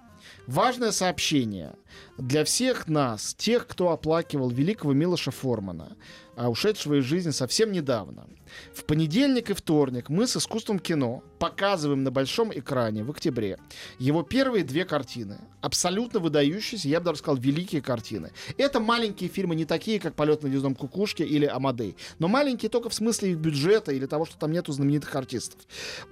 Важное 0.45 0.91
сообщение 0.91 1.73
для 2.17 2.43
всех 2.43 2.87
нас, 2.87 3.33
тех, 3.33 3.67
кто 3.67 3.91
оплакивал 3.91 4.49
великого 4.49 4.93
Милоша 4.93 5.31
Формана, 5.31 5.95
а 6.37 6.49
ушедшего 6.49 6.99
из 6.99 7.03
жизни 7.03 7.31
совсем 7.31 7.71
недавно. 7.71 8.27
В 8.73 8.85
понедельник 8.85 9.49
и 9.49 9.53
вторник 9.53 10.07
мы 10.07 10.25
с 10.25 10.37
искусством 10.37 10.79
кино 10.79 11.21
показываем 11.37 12.03
на 12.03 12.11
большом 12.11 12.51
экране 12.57 13.03
в 13.03 13.11
октябре 13.11 13.57
его 13.99 14.23
первые 14.23 14.63
две 14.63 14.85
картины. 14.85 15.37
Абсолютно 15.61 16.19
выдающиеся, 16.21 16.87
я 16.87 16.99
бы 16.99 17.07
даже 17.07 17.19
сказал, 17.19 17.35
великие 17.37 17.81
картины. 17.81 18.31
Это 18.57 18.79
маленькие 18.79 19.29
фильмы, 19.29 19.55
не 19.55 19.65
такие, 19.65 19.99
как 19.99 20.15
«Полет 20.15 20.43
на 20.43 20.47
гнездом 20.47 20.75
кукушки» 20.75 21.23
или 21.23 21.45
«Амадей», 21.45 21.97
но 22.19 22.29
маленькие 22.29 22.69
только 22.69 22.87
в 22.89 22.93
смысле 22.93 23.31
их 23.31 23.37
бюджета 23.37 23.91
или 23.91 24.05
того, 24.05 24.25
что 24.25 24.37
там 24.37 24.51
нету 24.53 24.71
знаменитых 24.71 25.13
артистов. 25.15 25.59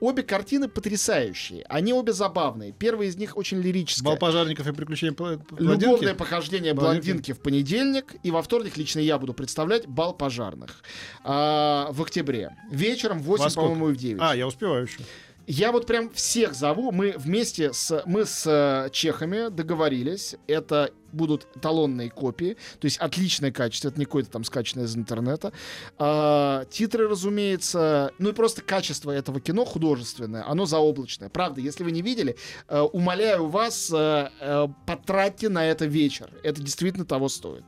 Обе 0.02 0.24
картины 0.24 0.68
потрясающие, 0.68 1.64
они 1.70 1.94
обе 1.94 2.12
забавные. 2.12 2.74
Первая 2.74 3.08
из 3.08 3.16
них 3.16 3.38
очень 3.38 3.62
лирическая. 3.62 4.04
Бал 4.12 4.18
пожарников 4.18 4.68
и 4.68 4.74
приключения 4.74 5.14
пла- 5.16 5.40
Любовное 5.52 5.78
блондинки. 5.88 6.14
похождение 6.18 6.74
Блондинки. 6.74 7.06
блондинки 7.12 7.32
в 7.34 7.40
понедельник, 7.40 8.16
и 8.24 8.32
во 8.32 8.42
вторник 8.42 8.76
лично 8.76 9.00
я 9.00 9.18
буду 9.18 9.34
представлять 9.34 9.88
бал 9.88 10.14
пожарных 10.16 10.84
а, 11.24 11.90
в 11.92 12.02
октябре. 12.02 12.56
Вечером 12.72 13.20
в 13.20 13.24
8, 13.26 13.44
Во 13.44 13.50
сколько? 13.50 13.68
по-моему, 13.70 13.90
и 13.90 13.94
в 13.94 13.98
9. 13.98 14.22
А, 14.22 14.36
я 14.36 14.48
успеваю 14.48 14.84
еще. 14.84 15.00
Я 15.48 15.72
вот 15.72 15.86
прям 15.86 16.10
всех 16.10 16.56
зову. 16.56 16.92
Мы 16.92 17.14
вместе 17.18 17.72
с 17.72 18.04
мы 18.08 18.26
с 18.26 18.46
э, 18.48 18.90
чехами 18.92 19.50
договорились. 19.50 20.36
Это 20.48 20.92
будут 21.12 21.48
эталонные 21.56 22.10
копии, 22.10 22.58
то 22.80 22.86
есть 22.86 22.98
отличное 22.98 23.50
качество, 23.50 23.88
это 23.88 23.98
не 23.98 24.04
какое-то 24.06 24.32
там 24.32 24.44
скачанное 24.44 24.86
из 24.86 24.98
интернета. 24.98 25.54
А, 25.98 26.66
титры, 26.66 27.08
разумеется, 27.08 28.12
ну 28.20 28.30
и 28.30 28.34
просто 28.34 28.62
качество 28.62 29.12
этого 29.12 29.40
кино 29.40 29.64
художественное, 29.64 30.46
оно 30.46 30.66
заоблачное. 30.66 31.30
Правда, 31.30 31.62
если 31.62 31.86
вы 31.86 31.92
не 31.92 32.02
видели, 32.02 32.36
э, 32.68 32.82
умоляю 32.82 33.48
вас, 33.48 33.90
э, 33.94 34.68
потратьте 34.86 35.48
на 35.48 35.66
это 35.66 35.86
вечер. 35.86 36.30
Это 36.44 36.62
действительно 36.62 37.06
того 37.06 37.30
стоит. 37.30 37.64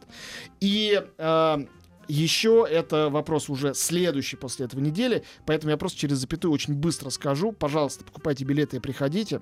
И 0.60 1.02
э, 1.18 1.58
еще 2.08 2.66
это 2.70 3.10
вопрос 3.10 3.50
уже 3.50 3.74
следующий 3.74 4.36
после 4.36 4.66
этого 4.66 4.80
недели, 4.80 5.24
поэтому 5.46 5.72
я 5.72 5.78
просто 5.78 6.00
через 6.00 6.18
запятую 6.18 6.52
очень 6.52 6.74
быстро 6.74 7.10
скажу. 7.10 7.52
Пожалуйста, 7.52 8.04
покупайте 8.04 8.46
билеты 8.46 8.78
и 8.78 8.80
приходите. 8.80 9.42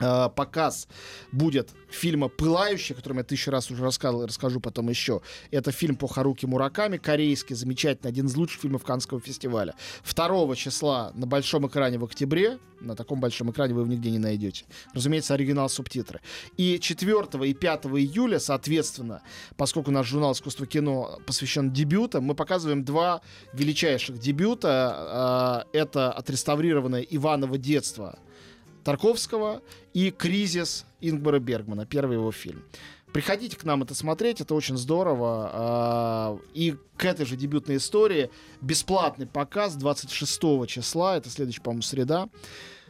Э, 0.00 0.28
показ 0.34 0.88
будет 1.32 1.70
фильма 1.90 2.28
«Пылающий», 2.28 2.94
который 2.94 3.18
я 3.18 3.24
тысячу 3.24 3.50
раз 3.50 3.70
уже 3.70 3.82
рассказывал, 3.82 4.26
расскажу 4.26 4.60
потом 4.60 4.88
еще. 4.88 5.20
Это 5.50 5.72
фильм 5.72 5.96
по 5.96 6.06
Харуки 6.06 6.46
Мураками, 6.46 6.98
корейский, 6.98 7.56
замечательный, 7.56 8.10
один 8.10 8.26
из 8.26 8.36
лучших 8.36 8.60
фильмов 8.62 8.84
Канского 8.84 9.20
фестиваля. 9.20 9.74
2 10.04 10.54
числа 10.56 11.12
на 11.14 11.26
большом 11.26 11.66
экране 11.66 11.98
в 11.98 12.04
октябре, 12.04 12.58
на 12.80 12.94
таком 12.94 13.20
большом 13.20 13.50
экране 13.50 13.74
вы 13.74 13.80
его 13.80 13.90
нигде 13.90 14.10
не 14.10 14.18
найдете. 14.18 14.64
Разумеется, 14.94 15.34
оригинал 15.34 15.68
субтитры. 15.68 16.20
И 16.56 16.78
4 16.78 17.48
и 17.48 17.54
5 17.54 17.86
июля, 17.86 18.38
соответственно, 18.38 19.22
поскольку 19.56 19.90
наш 19.90 20.06
журнал 20.06 20.32
«Искусство 20.32 20.66
кино» 20.66 21.18
посвящен 21.26 21.72
дебютам, 21.72 22.24
мы 22.24 22.34
показываем 22.34 22.84
два 22.84 23.20
величайших 23.52 24.18
дебюта. 24.18 25.64
Э, 25.72 25.78
Это 25.78 26.12
отреставрированное 26.12 27.02
«Иваново 27.02 27.58
детство» 27.58 28.18
Тарковского 28.88 29.60
и 29.92 30.10
«Кризис» 30.10 30.86
Ингмара 31.02 31.40
Бергмана, 31.40 31.84
первый 31.84 32.14
его 32.14 32.32
фильм. 32.32 32.64
Приходите 33.12 33.54
к 33.54 33.64
нам 33.64 33.82
это 33.82 33.94
смотреть, 33.94 34.40
это 34.40 34.54
очень 34.54 34.78
здорово. 34.78 35.50
А, 35.52 36.38
И 36.54 36.74
к 36.96 37.04
этой 37.04 37.26
же 37.26 37.36
дебютной 37.36 37.76
истории 37.76 38.30
бесплатный 38.62 39.26
показ 39.26 39.74
26 39.74 40.66
числа, 40.66 41.18
это 41.18 41.28
следующая, 41.28 41.60
по-моему, 41.60 41.82
среда, 41.82 42.30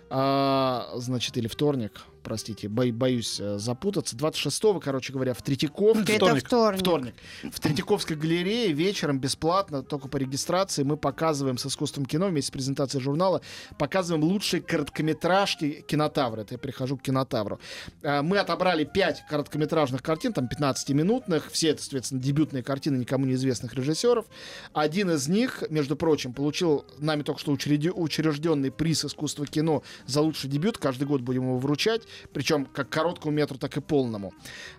А, 0.09 0.89
значит, 0.95 1.37
или 1.37 1.49
вторник, 1.49 2.01
простите, 2.23 2.69
бо- 2.69 2.91
боюсь 2.93 3.39
э, 3.41 3.59
запутаться. 3.59 4.17
26-го, 4.17 4.81
короче 4.81 5.13
говоря, 5.13 5.35
в 5.35 5.43
Третьяковке. 5.43 6.15
Это 6.15 6.37
вторник. 6.47 6.81
Вторник. 6.81 7.15
В 7.53 7.61
Третьяковской 7.61 8.15
галерее 8.17 8.73
вечером 8.73 9.19
бесплатно, 9.21 9.83
только 9.83 10.09
по 10.09 10.17
регистрации, 10.17 10.83
мы 10.83 10.97
показываем 10.97 11.59
с 11.59 11.67
искусством 11.67 12.07
кино 12.07 12.29
вместе 12.29 12.49
с 12.49 12.51
презентацией 12.51 13.03
журнала, 13.03 13.41
показываем 13.79 14.25
лучшие 14.25 14.63
короткометражки 14.63 15.85
кинотавра. 15.87 16.43
Это 16.43 16.55
я 16.55 16.59
прихожу 16.59 16.97
к 16.97 17.03
кинотавру. 17.03 17.61
А, 18.03 18.23
Мы 18.23 18.39
отобрали 18.39 18.85
5 18.85 19.25
короткометражных 19.29 20.03
картин, 20.03 20.33
там 20.33 20.47
15-минутных. 20.49 21.51
Все 21.51 21.69
это, 21.69 21.83
соответственно, 21.83 22.21
дебютные 22.21 22.63
картины 22.63 22.97
никому 22.97 23.27
неизвестных 23.27 23.75
режиссеров. 23.75 24.27
Один 24.73 25.11
из 25.11 25.29
них, 25.29 25.63
между 25.71 25.97
прочим, 25.97 26.33
получил 26.33 26.85
нами 26.99 27.23
только 27.23 27.41
что 27.41 27.53
учреди- 27.53 27.91
учрежденный 27.91 28.71
приз 28.71 29.05
искусства 29.05 29.47
кино 29.47 29.83
за 30.07 30.21
лучший 30.21 30.51
дебют. 30.51 30.79
Каждый 30.79 31.07
год 31.07 31.21
будем 31.21 31.43
его 31.43 31.59
вручать. 31.59 32.03
Причем 32.33 32.67
как 32.67 32.89
короткому 32.89 33.35
метру, 33.35 33.59
так 33.59 33.77
и 33.77 33.81
полному. 33.81 34.33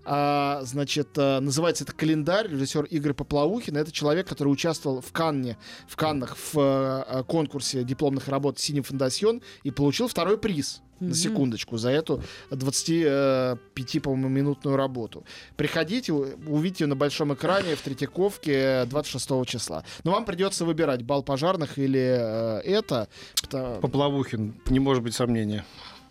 А, 0.06 0.62
значит, 0.63 1.18
э, 1.18 1.39
называется 1.39 1.84
это 1.84 1.94
«Календарь». 1.94 2.48
Режиссер 2.48 2.86
Игорь 2.86 3.13
Поплавухин. 3.13 3.78
Это 3.78 3.92
человек, 3.92 4.28
который 4.28 4.50
участвовал 4.50 5.02
в 5.02 5.12
Канне, 5.12 5.58
в 5.88 5.96
Каннах 5.96 6.38
в 6.38 6.58
э, 6.58 7.24
конкурсе 7.24 7.84
дипломных 7.84 8.28
работ 8.28 8.60
«Синий 8.60 8.82
фондасьон» 8.82 9.42
и 9.63 9.72
получил 9.72 10.08
второй 10.08 10.38
приз. 10.38 10.82
На 11.00 11.13
секундочку, 11.13 11.78
за 11.78 11.92
эту 11.92 12.22
25, 12.52 14.02
по-моему, 14.04 14.28
минутную 14.28 14.76
работу. 14.76 15.24
Приходите, 15.56 16.12
увидите 16.12 16.84
ее 16.84 16.89
на 16.89 16.96
большом 16.98 17.34
экране 17.34 17.76
в 17.76 17.82
Третьяковке 17.82 18.84
26 18.86 19.46
числа. 19.46 19.86
Но 20.04 20.12
вам 20.12 20.26
придется 20.26 20.65
выбирать 20.65 21.04
бал 21.04 21.24
пожарных 21.24 21.78
или 21.78 22.18
э, 22.20 22.60
это. 22.65 23.08
Поплавухин, 23.50 24.60
не 24.70 24.80
может 24.80 25.02
быть 25.02 25.15
сомнения. 25.15 25.63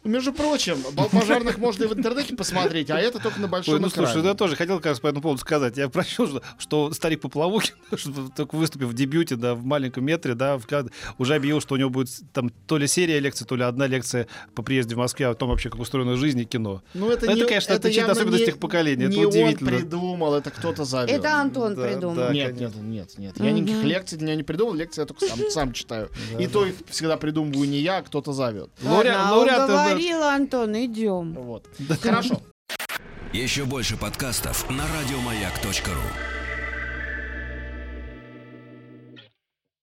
Между 0.04 0.32
прочим, 0.32 0.76
пожарных 1.12 1.58
можно 1.58 1.84
и 1.84 1.86
в 1.86 1.92
интернете 1.92 2.34
посмотреть, 2.36 2.88
а 2.90 2.98
это 2.98 3.18
только 3.18 3.40
на 3.40 3.48
большом 3.48 3.74
Ой, 3.74 3.80
ну 3.80 3.88
экране. 3.88 4.06
слушай, 4.08 4.24
я 4.26 4.34
тоже 4.34 4.56
хотел 4.56 4.76
как 4.76 4.86
раз 4.86 5.00
по 5.00 5.08
этому 5.08 5.22
поводу 5.22 5.40
сказать. 5.40 5.76
Я 5.76 5.88
прочел, 5.88 6.26
что, 6.28 6.42
что 6.58 6.92
старик 6.92 7.20
Поплавухин, 7.20 7.74
что 7.96 8.12
только 8.34 8.54
выступив 8.56 8.88
в 8.88 8.94
дебюте, 8.94 9.36
да, 9.36 9.54
в 9.54 9.64
маленьком 9.64 10.04
метре, 10.04 10.34
да, 10.34 10.56
в 10.56 10.66
уже 11.18 11.34
объявил, 11.34 11.60
что 11.60 11.74
у 11.74 11.78
него 11.78 11.90
будет 11.90 12.08
там 12.32 12.50
то 12.66 12.78
ли 12.78 12.86
серия 12.86 13.18
лекций, 13.18 13.46
то 13.46 13.56
ли 13.56 13.64
одна 13.64 13.86
лекция 13.86 14.28
по 14.54 14.62
приезде 14.62 14.94
в 14.94 14.98
Москве 14.98 15.26
о 15.26 15.34
том 15.34 15.48
вообще, 15.50 15.68
как 15.70 15.80
устроена 15.80 16.16
жизнь 16.16 16.38
и 16.40 16.44
кино. 16.44 16.82
Ну, 16.94 17.10
это, 17.10 17.26
Это, 17.26 17.34
не, 17.34 17.44
конечно, 17.44 17.72
это 17.72 17.88
особенность 17.88 18.44
не- 18.44 18.48
их 18.50 18.58
поколения. 18.58 19.06
Это 19.06 19.14
Не 19.16 19.20
он 19.24 19.26
удивительно. 19.26 19.70
придумал, 19.70 20.34
это 20.34 20.50
кто-то 20.50 20.84
завел. 20.84 21.14
Это 21.14 21.34
Антон 21.40 21.74
Да, 21.74 21.82
придумал. 21.86 22.14
да. 22.14 22.32
Нет, 22.32 22.52
нет, 22.52 22.72
конечно. 22.72 22.80
нет, 22.80 23.18
нет. 23.18 23.34
Я 23.40 23.52
никаких 23.52 23.82
лекций 23.84 24.16
для 24.18 24.28
него 24.28 24.36
не 24.36 24.42
придумал, 24.44 24.74
лекции 24.74 25.00
я 25.02 25.06
только 25.06 25.26
сам, 25.26 25.38
сам 25.50 25.72
читаю. 25.72 26.08
И 26.38 26.46
то 26.46 26.64
их 26.64 26.74
всегда 26.88 27.16
придумываю 27.16 27.68
не 27.68 27.78
я, 27.78 27.98
а 27.98 28.02
кто-то 28.02 28.32
зовет. 28.32 28.70
Лауре- 28.82 29.12
Ладно, 29.12 29.34
лауреаты, 29.36 29.72
да. 29.88 29.94
уговорил 29.96 30.22
Антон, 30.24 30.74
идем. 30.74 31.34
Вот. 31.34 31.66
Хорошо. 32.00 32.42
Еще 33.32 33.64
больше 33.64 33.96
подкастов 33.96 34.68
на 34.70 34.84
радиомаяк.ру. 34.84 36.37